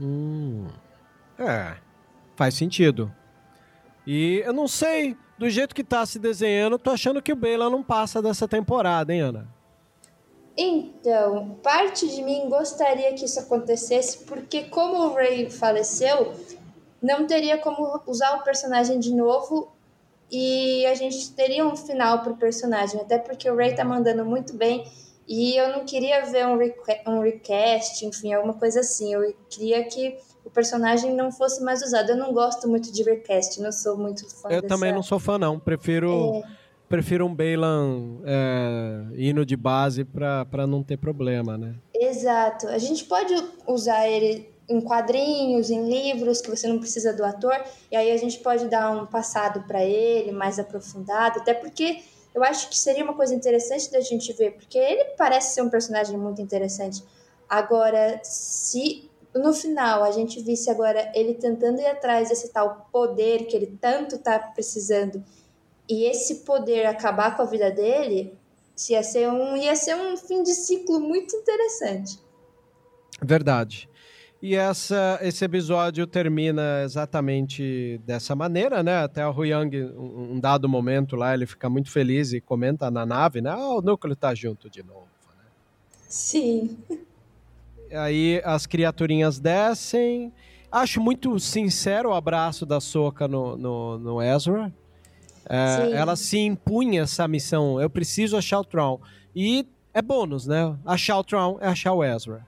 [0.00, 0.68] Hum.
[1.38, 1.76] É.
[2.36, 3.12] Faz sentido.
[4.06, 7.68] E eu não sei, do jeito que tá se desenhando, tô achando que o Bela
[7.68, 9.55] não passa dessa temporada, hein, Ana?
[10.56, 16.32] Então, parte de mim gostaria que isso acontecesse, porque como o Ray faleceu,
[17.02, 19.70] não teria como usar o personagem de novo
[20.30, 24.54] e a gente teria um final pro personagem, até porque o Ray tá mandando muito
[24.54, 24.84] bem
[25.28, 26.58] e eu não queria ver um,
[27.12, 29.12] um recast, enfim, alguma coisa assim.
[29.12, 32.10] Eu queria que o personagem não fosse mais usado.
[32.10, 34.74] Eu não gosto muito de recast, não sou muito fã Eu dessa...
[34.74, 35.58] também não sou fã, não.
[35.58, 36.44] Prefiro, é...
[36.88, 41.74] prefiro um Balan é, hino de base para não ter problema, né?
[41.94, 42.68] Exato.
[42.68, 43.34] A gente pode
[43.66, 47.56] usar ele em quadrinhos, em livros, que você não precisa do ator,
[47.90, 52.02] e aí a gente pode dar um passado para ele, mais aprofundado, até porque
[52.34, 55.70] eu acho que seria uma coisa interessante da gente ver, porque ele parece ser um
[55.70, 57.02] personagem muito interessante.
[57.48, 63.46] Agora, se no final a gente visse agora ele tentando ir atrás desse tal poder
[63.46, 65.22] que ele tanto tá precisando,
[65.88, 68.36] e esse poder acabar com a vida dele,
[68.90, 72.18] ia ser um, ia ser um fim de ciclo muito interessante.
[73.22, 73.88] Verdade.
[74.42, 79.02] E essa, esse episódio termina exatamente dessa maneira, né?
[79.02, 83.06] Até o Huyang, um, um dado momento lá, ele fica muito feliz e comenta na
[83.06, 83.50] nave, né?
[83.50, 85.08] Ah, o núcleo tá junto de novo.
[85.28, 85.44] Né?
[86.08, 86.76] Sim.
[87.90, 90.32] Aí as criaturinhas descem.
[90.70, 94.72] Acho muito sincero o abraço da Soca no, no, no Ezra.
[95.48, 97.80] É, ela se impunha essa missão.
[97.80, 99.00] Eu preciso achar o Tron.
[99.34, 100.76] E é bônus, né?
[100.84, 102.44] Achar o Tron é achar o Ezra.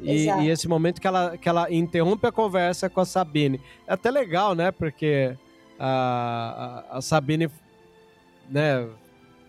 [0.00, 3.60] E, e, esse momento que ela, que ela interrompe a conversa com a Sabine.
[3.86, 4.72] É até legal, né?
[4.72, 5.36] Porque
[5.78, 7.48] a, a, a Sabine
[8.50, 8.88] né,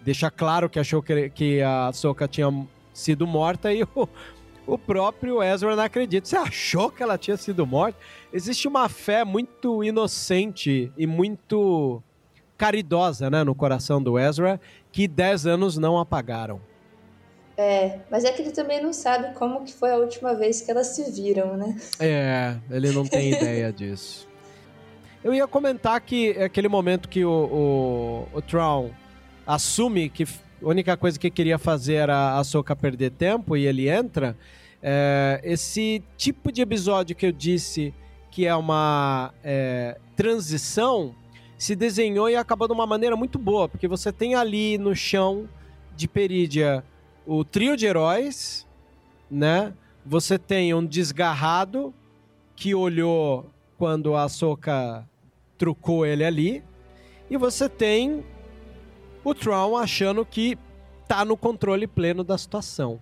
[0.03, 2.47] deixa claro que achou que, que a Soka tinha
[2.93, 4.07] sido morta e o,
[4.67, 6.27] o próprio Ezra não acredita.
[6.27, 7.97] Você achou que ela tinha sido morta?
[8.31, 12.01] Existe uma fé muito inocente e muito
[12.57, 14.59] caridosa né, no coração do Ezra
[14.91, 16.61] que dez anos não apagaram.
[17.55, 20.71] É, mas é que ele também não sabe como que foi a última vez que
[20.71, 21.77] elas se viram, né?
[21.99, 24.27] É, ele não tem ideia disso.
[25.23, 27.29] Eu ia comentar que aquele momento que o,
[28.33, 28.89] o, o Tron
[29.45, 33.87] assume que a única coisa que queria fazer era a Soca perder tempo e ele
[33.87, 34.35] entra.
[34.81, 37.93] É, esse tipo de episódio que eu disse
[38.31, 41.15] que é uma é, transição
[41.63, 45.47] se desenhou e acabou de uma maneira muito boa, porque você tem ali no chão
[45.95, 46.83] de Perídia
[47.25, 48.67] o trio de heróis,
[49.31, 49.73] né?
[50.05, 51.93] Você tem um desgarrado
[52.53, 55.07] que olhou quando a Soca
[55.57, 56.61] trucou ele ali.
[57.29, 58.25] E você tem
[59.23, 60.57] o Tron achando que
[61.07, 62.99] tá no controle pleno da situação.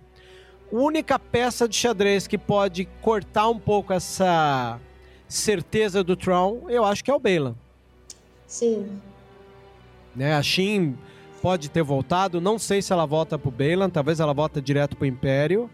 [0.72, 4.80] A única peça de xadrez que pode cortar um pouco essa
[5.28, 7.55] certeza do Tron, eu acho que é o Balan.
[8.51, 8.99] Sim.
[10.13, 10.97] Né, a Shin
[11.41, 12.41] pode ter voltado.
[12.41, 15.69] Não sei se ela volta pro Balan, talvez ela volta direto pro Império.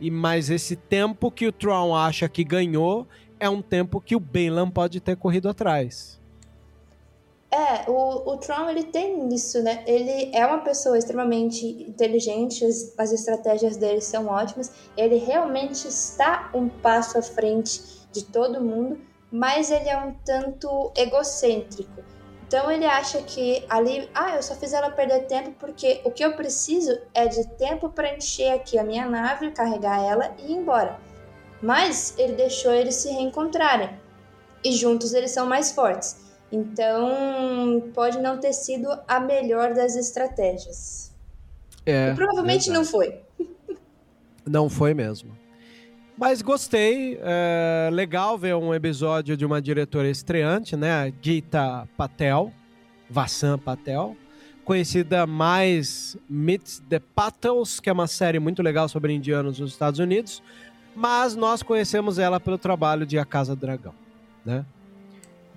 [0.00, 3.06] E mas esse tempo que o Tron acha que ganhou
[3.38, 6.20] é um tempo que o Balan pode ter corrido atrás.
[7.48, 9.84] É, o, o Tron ele tem isso, né?
[9.86, 14.72] Ele é uma pessoa extremamente inteligente, as, as estratégias dele são ótimas.
[14.96, 18.98] Ele realmente está um passo à frente de todo mundo,
[19.30, 22.15] mas ele é um tanto egocêntrico.
[22.46, 26.24] Então ele acha que ali, ah, eu só fiz ela perder tempo porque o que
[26.24, 30.54] eu preciso é de tempo para encher aqui a minha nave, carregar ela e ir
[30.54, 30.98] embora.
[31.60, 33.90] Mas ele deixou eles se reencontrarem
[34.64, 36.24] e juntos eles são mais fortes.
[36.52, 41.12] Então pode não ter sido a melhor das estratégias.
[41.84, 43.20] É, e provavelmente não foi.
[44.48, 45.36] Não foi mesmo.
[46.18, 51.12] Mas gostei, é legal ver um episódio de uma diretora estreante, né?
[51.20, 52.50] Gita Patel,
[53.08, 54.16] Vassan Patel,
[54.64, 60.00] conhecida mais Meet the Patels, que é uma série muito legal sobre indianos nos Estados
[60.00, 60.42] Unidos,
[60.94, 63.94] mas nós conhecemos ela pelo trabalho de A Casa do Dragão,
[64.42, 64.64] né?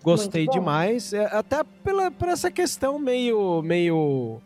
[0.03, 4.41] Gostei demais, é, até pela, por essa questão meio, meio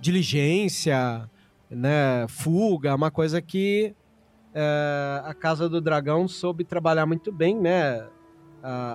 [0.00, 1.28] diligência,
[1.70, 3.94] né, fuga, uma coisa que
[4.54, 8.06] é, a Casa do Dragão soube trabalhar muito bem, né?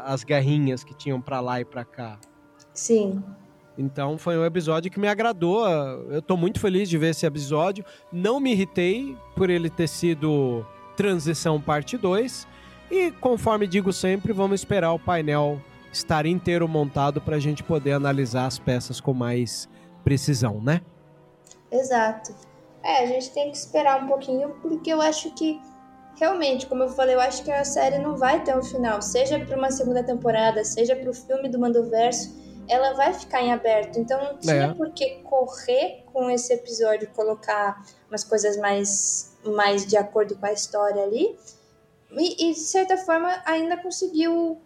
[0.03, 2.20] as guerrinhas que tinham para lá e para cá.
[2.74, 3.24] Sim.
[3.78, 5.68] Então foi um episódio que me agradou.
[6.10, 7.84] Eu tô muito feliz de ver esse episódio.
[8.12, 12.47] Não me irritei por ele ter sido Transição Parte 2.
[12.91, 15.60] E conforme digo sempre, vamos esperar o painel
[15.91, 19.68] estar inteiro montado para a gente poder analisar as peças com mais
[20.03, 20.82] precisão, né?
[21.72, 22.34] Exato.
[22.86, 25.60] É, a gente tem que esperar um pouquinho, porque eu acho que,
[26.20, 29.02] realmente, como eu falei, eu acho que a série não vai ter um final.
[29.02, 32.36] Seja para uma segunda temporada, seja para o filme do Mandoverso,
[32.68, 34.00] ela vai ficar em aberto.
[34.00, 34.74] Então não tinha é.
[34.76, 40.54] por que correr com esse episódio, colocar umas coisas mais, mais de acordo com a
[40.54, 41.36] história ali.
[42.12, 44.62] E, e de certa forma, ainda conseguiu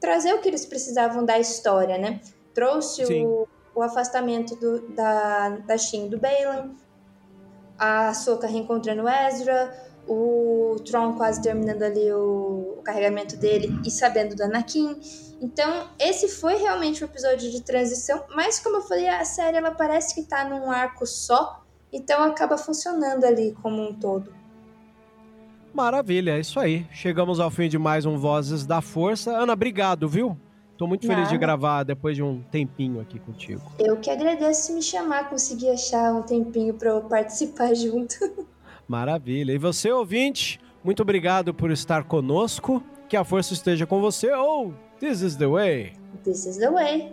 [0.00, 2.18] trazer o que eles precisavam da história, né?
[2.54, 6.74] Trouxe o, o afastamento do, da, da Shin do Balan,
[7.78, 9.72] a Soka reencontrando Ezra,
[10.06, 14.96] o Tron quase terminando ali o, o, carregamento dele e sabendo do Anakin.
[15.40, 19.72] Então, esse foi realmente um episódio de transição, mas como eu falei, a série ela
[19.72, 21.62] parece que tá num arco só,
[21.92, 24.32] então acaba funcionando ali como um todo.
[25.74, 26.86] Maravilha, é isso aí.
[26.92, 29.32] Chegamos ao fim de mais um Vozes da Força.
[29.32, 30.36] Ana, obrigado, viu?
[30.82, 31.30] Tô muito feliz Nada.
[31.30, 33.62] de gravar depois de um tempinho aqui contigo.
[33.78, 38.16] Eu que agradeço me chamar, conseguir achar um tempinho para eu participar junto.
[38.88, 39.52] Maravilha.
[39.52, 42.82] E você, ouvinte, muito obrigado por estar conosco.
[43.08, 44.32] Que a força esteja com você.
[44.32, 45.92] Ou oh, this is the way.
[46.24, 47.12] This is the way.